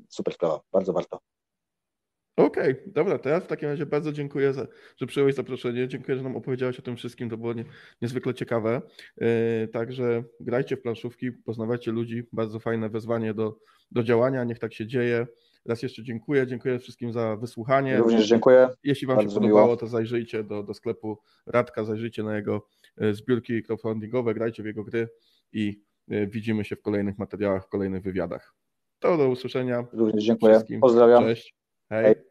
[0.09, 0.59] super sprawa.
[0.71, 1.19] Bardzo warto.
[2.37, 4.67] Okej, okay, dobra, ja w takim razie bardzo dziękuję, za,
[4.97, 5.87] że przyjąłeś zaproszenie.
[5.87, 7.29] Dziękuję, że nam opowiedziałeś o tym wszystkim.
[7.29, 7.65] To było nie,
[8.01, 8.81] niezwykle ciekawe.
[9.17, 12.23] Yy, także grajcie w planszówki, poznawajcie ludzi.
[12.31, 13.57] Bardzo fajne wezwanie do,
[13.91, 14.43] do działania.
[14.43, 15.27] Niech tak się dzieje.
[15.65, 16.47] Raz jeszcze dziękuję.
[16.47, 17.97] Dziękuję wszystkim za wysłuchanie.
[17.97, 18.69] Również dziękuję.
[18.83, 19.77] Jeśli Wam Bardzo się podobało, miło.
[19.77, 24.83] to zajrzyjcie do, do sklepu Radka, zajrzyjcie na jego e, zbiórki crowdfundingowe, grajcie w jego
[24.83, 25.09] gry
[25.53, 28.55] i e, widzimy się w kolejnych materiałach, w kolejnych wywiadach.
[28.99, 29.87] To do usłyszenia.
[29.93, 30.53] Również dziękuję.
[30.53, 30.81] Wszystkim.
[30.81, 31.23] Pozdrawiam.
[31.23, 31.55] Cześć.
[31.89, 32.05] Hej.
[32.05, 32.28] Hej.